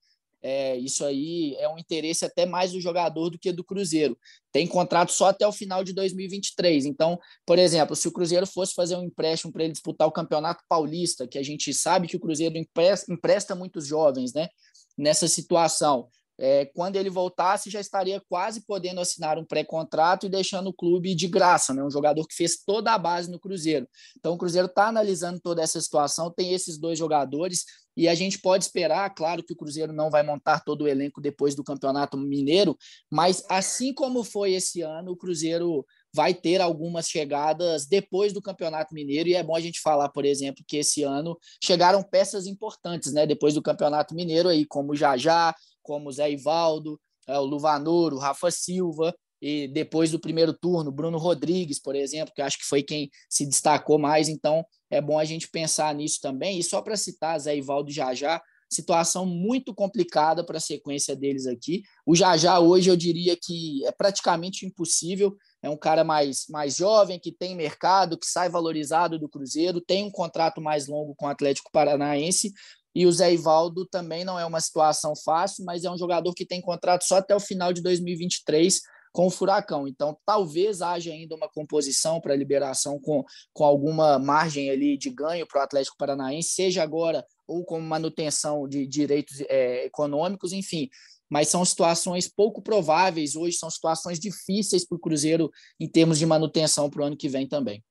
É, 0.47 0.77
isso 0.77 1.03
aí 1.03 1.55
é 1.57 1.67
um 1.67 1.75
interesse 1.75 2.23
até 2.23 2.45
mais 2.45 2.71
do 2.71 2.79
jogador 2.79 3.31
do 3.31 3.39
que 3.39 3.51
do 3.51 3.63
Cruzeiro. 3.63 4.15
Tem 4.51 4.67
contrato 4.67 5.11
só 5.11 5.29
até 5.29 5.47
o 5.47 5.51
final 5.51 5.83
de 5.83 5.91
2023. 5.91 6.85
Então, 6.85 7.19
por 7.43 7.57
exemplo, 7.57 7.95
se 7.95 8.07
o 8.07 8.11
Cruzeiro 8.11 8.45
fosse 8.45 8.75
fazer 8.75 8.95
um 8.95 9.03
empréstimo 9.03 9.51
para 9.51 9.63
ele 9.63 9.73
disputar 9.73 10.07
o 10.07 10.11
Campeonato 10.11 10.63
Paulista, 10.69 11.27
que 11.27 11.39
a 11.39 11.43
gente 11.43 11.73
sabe 11.73 12.07
que 12.07 12.15
o 12.15 12.19
Cruzeiro 12.19 12.55
empresta, 12.55 13.11
empresta 13.11 13.55
muitos 13.55 13.87
jovens, 13.87 14.33
né? 14.33 14.47
Nessa 14.95 15.27
situação, 15.27 16.07
é, 16.37 16.65
quando 16.65 16.95
ele 16.95 17.09
voltasse, 17.09 17.69
já 17.69 17.79
estaria 17.79 18.21
quase 18.29 18.65
podendo 18.65 18.99
assinar 18.99 19.37
um 19.37 19.45
pré-contrato 19.45 20.25
e 20.25 20.29
deixando 20.29 20.67
o 20.67 20.73
clube 20.73 21.15
de 21.15 21.27
graça, 21.27 21.73
né? 21.73 21.83
um 21.83 21.91
jogador 21.91 22.25
que 22.27 22.35
fez 22.35 22.63
toda 22.65 22.93
a 22.93 22.97
base 22.97 23.31
no 23.31 23.39
Cruzeiro. 23.39 23.87
Então, 24.17 24.33
o 24.33 24.37
Cruzeiro 24.37 24.67
está 24.67 24.87
analisando 24.87 25.39
toda 25.39 25.61
essa 25.61 25.79
situação, 25.79 26.31
tem 26.31 26.53
esses 26.53 26.77
dois 26.77 26.99
jogadores, 26.99 27.63
e 27.97 28.09
a 28.09 28.15
gente 28.15 28.39
pode 28.39 28.65
esperar, 28.65 29.09
claro 29.15 29.41
que 29.41 29.53
o 29.53 29.55
Cruzeiro 29.55 29.93
não 29.93 30.09
vai 30.09 30.21
montar 30.21 30.59
todo 30.59 30.81
o 30.81 30.87
elenco 30.87 31.21
depois 31.21 31.55
do 31.55 31.63
Campeonato 31.63 32.17
Mineiro, 32.17 32.77
mas 33.09 33.43
assim 33.49 33.93
como 33.93 34.23
foi 34.23 34.53
esse 34.53 34.81
ano, 34.81 35.11
o 35.11 35.17
Cruzeiro 35.17 35.85
vai 36.13 36.33
ter 36.33 36.59
algumas 36.59 37.07
chegadas 37.07 37.85
depois 37.85 38.33
do 38.33 38.41
Campeonato 38.41 38.93
Mineiro, 38.93 39.29
e 39.29 39.35
é 39.35 39.43
bom 39.43 39.55
a 39.55 39.61
gente 39.61 39.79
falar, 39.79 40.09
por 40.09 40.25
exemplo, 40.25 40.63
que 40.67 40.77
esse 40.77 41.03
ano 41.03 41.37
chegaram 41.63 42.03
peças 42.03 42.47
importantes, 42.47 43.13
né, 43.13 43.25
depois 43.25 43.53
do 43.53 43.61
Campeonato 43.61 44.13
Mineiro 44.13 44.49
aí, 44.49 44.65
como 44.65 44.91
o 44.91 44.95
Jajá, 44.95 45.55
como 45.85 46.11
Zé 46.11 46.31
Ivaldo, 46.31 46.99
é, 47.27 47.37
o 47.37 47.45
Luvanor, 47.45 48.13
o 48.13 48.17
Rafa 48.17 48.49
Silva, 48.49 49.15
e 49.41 49.67
depois 49.67 50.09
do 50.11 50.19
primeiro 50.19 50.53
turno, 50.53 50.91
Bruno 50.91 51.19
Rodrigues, 51.19 51.79
por 51.79 51.95
exemplo, 51.95 52.33
que 52.33 52.41
acho 52.41 52.57
que 52.57 52.65
foi 52.65 52.81
quem 52.81 53.11
se 53.29 53.45
destacou 53.45 53.99
mais, 53.99 54.27
então 54.27 54.65
é 54.89 54.99
bom 54.99 55.19
a 55.19 55.25
gente 55.25 55.47
pensar 55.49 55.93
nisso 55.93 56.19
também. 56.21 56.57
E 56.57 56.63
só 56.63 56.81
para 56.81 56.97
citar 56.97 57.39
Zé 57.39 57.55
Ivaldo 57.55 57.91
e 57.91 57.93
Jajá, 57.93 58.41
situação 58.67 59.25
muito 59.25 59.73
complicada 59.73 60.43
para 60.43 60.57
a 60.57 60.61
sequência 60.61 61.15
deles 61.15 61.45
aqui. 61.45 61.83
O 62.05 62.15
Jajá 62.15 62.59
hoje 62.59 62.89
eu 62.89 62.97
diria 62.97 63.37
que 63.39 63.85
é 63.85 63.91
praticamente 63.91 64.65
impossível. 64.65 65.35
É 65.61 65.69
um 65.69 65.77
cara 65.77 66.03
mais, 66.03 66.45
mais 66.49 66.75
jovem, 66.75 67.19
que 67.19 67.31
tem 67.31 67.55
mercado, 67.55 68.17
que 68.17 68.25
sai 68.25 68.49
valorizado 68.49 69.19
do 69.19 69.29
Cruzeiro, 69.29 69.81
tem 69.81 70.03
um 70.03 70.11
contrato 70.11 70.61
mais 70.61 70.87
longo 70.87 71.13
com 71.15 71.25
o 71.25 71.29
Atlético 71.29 71.71
Paranaense, 71.71 72.51
e 72.95 73.05
o 73.05 73.11
Zé 73.11 73.33
Ivaldo 73.33 73.85
também 73.85 74.23
não 74.23 74.39
é 74.39 74.45
uma 74.45 74.61
situação 74.61 75.13
fácil, 75.15 75.65
mas 75.65 75.83
é 75.83 75.91
um 75.91 75.97
jogador 75.97 76.33
que 76.33 76.45
tem 76.45 76.61
contrato 76.61 77.03
só 77.03 77.17
até 77.17 77.35
o 77.35 77.39
final 77.41 77.73
de 77.73 77.81
2023 77.81 78.81
com 79.11 79.27
o 79.27 79.29
Furacão. 79.29 79.87
Então, 79.87 80.17
talvez 80.25 80.81
haja 80.81 81.11
ainda 81.11 81.35
uma 81.35 81.49
composição 81.49 82.21
para 82.21 82.35
liberação 82.35 82.99
com, 82.99 83.23
com 83.53 83.65
alguma 83.65 84.17
margem 84.17 84.69
ali 84.69 84.97
de 84.97 85.09
ganho 85.09 85.45
para 85.45 85.61
o 85.61 85.63
Atlético 85.63 85.97
Paranaense, 85.97 86.49
seja 86.49 86.83
agora 86.83 87.25
ou 87.45 87.65
como 87.65 87.85
manutenção 87.85 88.67
de 88.67 88.87
direitos 88.87 89.41
é, 89.49 89.85
econômicos, 89.85 90.53
enfim. 90.53 90.89
Mas 91.29 91.49
são 91.49 91.65
situações 91.65 92.29
pouco 92.29 92.61
prováveis 92.61 93.35
hoje, 93.35 93.57
são 93.57 93.69
situações 93.69 94.19
difíceis 94.19 94.85
para 94.85 94.95
o 94.95 94.99
Cruzeiro 94.99 95.49
em 95.79 95.89
termos 95.89 96.17
de 96.17 96.25
manutenção 96.25 96.89
para 96.89 97.01
o 97.01 97.05
ano 97.05 97.17
que 97.17 97.27
vem 97.27 97.47
também. 97.47 97.83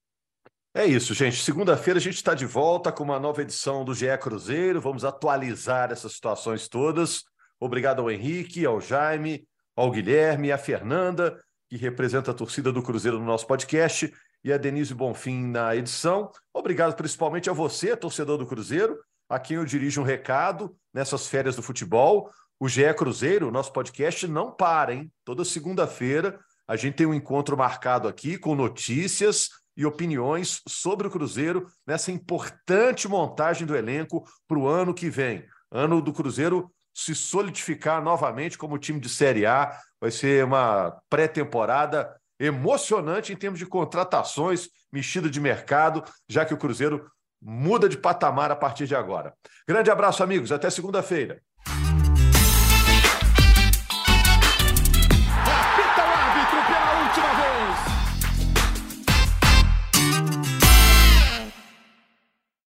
É 0.76 0.84
isso, 0.84 1.14
gente. 1.14 1.40
Segunda-feira 1.40 1.98
a 1.98 2.02
gente 2.02 2.16
está 2.16 2.34
de 2.34 2.44
volta 2.44 2.90
com 2.90 3.04
uma 3.04 3.20
nova 3.20 3.40
edição 3.40 3.84
do 3.84 3.94
GE 3.94 4.18
Cruzeiro. 4.20 4.80
Vamos 4.80 5.04
atualizar 5.04 5.92
essas 5.92 6.14
situações 6.14 6.66
todas. 6.66 7.22
Obrigado 7.60 8.00
ao 8.00 8.10
Henrique, 8.10 8.66
ao 8.66 8.80
Jaime, 8.80 9.46
ao 9.76 9.88
Guilherme, 9.92 10.50
à 10.50 10.58
Fernanda, 10.58 11.40
que 11.70 11.76
representa 11.76 12.32
a 12.32 12.34
torcida 12.34 12.72
do 12.72 12.82
Cruzeiro 12.82 13.20
no 13.20 13.24
nosso 13.24 13.46
podcast, 13.46 14.12
e 14.42 14.52
a 14.52 14.56
Denise 14.56 14.92
Bonfim 14.92 15.46
na 15.46 15.76
edição. 15.76 16.32
Obrigado 16.52 16.96
principalmente 16.96 17.48
a 17.48 17.52
você, 17.52 17.96
torcedor 17.96 18.36
do 18.36 18.46
Cruzeiro, 18.46 18.98
a 19.28 19.38
quem 19.38 19.58
eu 19.58 19.64
dirijo 19.64 20.00
um 20.00 20.04
recado 20.04 20.76
nessas 20.92 21.28
férias 21.28 21.54
do 21.54 21.62
futebol. 21.62 22.32
O 22.58 22.68
GE 22.68 22.92
Cruzeiro, 22.94 23.52
nosso 23.52 23.72
podcast, 23.72 24.26
não 24.26 24.50
para, 24.50 24.92
hein? 24.92 25.08
Toda 25.24 25.44
segunda-feira 25.44 26.36
a 26.66 26.74
gente 26.74 26.96
tem 26.96 27.06
um 27.06 27.14
encontro 27.14 27.56
marcado 27.56 28.08
aqui 28.08 28.36
com 28.36 28.56
notícias 28.56 29.50
e 29.76 29.84
opiniões 29.84 30.60
sobre 30.68 31.06
o 31.06 31.10
Cruzeiro 31.10 31.66
nessa 31.86 32.12
importante 32.12 33.08
montagem 33.08 33.66
do 33.66 33.76
elenco 33.76 34.24
para 34.46 34.58
o 34.58 34.68
ano 34.68 34.94
que 34.94 35.10
vem. 35.10 35.44
Ano 35.70 36.00
do 36.00 36.12
Cruzeiro 36.12 36.70
se 36.94 37.14
solidificar 37.14 38.02
novamente 38.02 38.56
como 38.56 38.78
time 38.78 39.00
de 39.00 39.08
Série 39.08 39.44
A. 39.44 39.76
Vai 40.00 40.10
ser 40.10 40.44
uma 40.44 40.96
pré-temporada 41.10 42.14
emocionante 42.38 43.32
em 43.32 43.36
termos 43.36 43.58
de 43.58 43.66
contratações, 43.66 44.68
mexida 44.92 45.28
de 45.28 45.40
mercado, 45.40 46.04
já 46.28 46.44
que 46.44 46.54
o 46.54 46.58
Cruzeiro 46.58 47.10
muda 47.42 47.88
de 47.88 47.98
patamar 47.98 48.50
a 48.50 48.56
partir 48.56 48.86
de 48.86 48.94
agora. 48.94 49.34
Grande 49.68 49.90
abraço, 49.90 50.22
amigos. 50.22 50.52
Até 50.52 50.70
segunda-feira. 50.70 51.42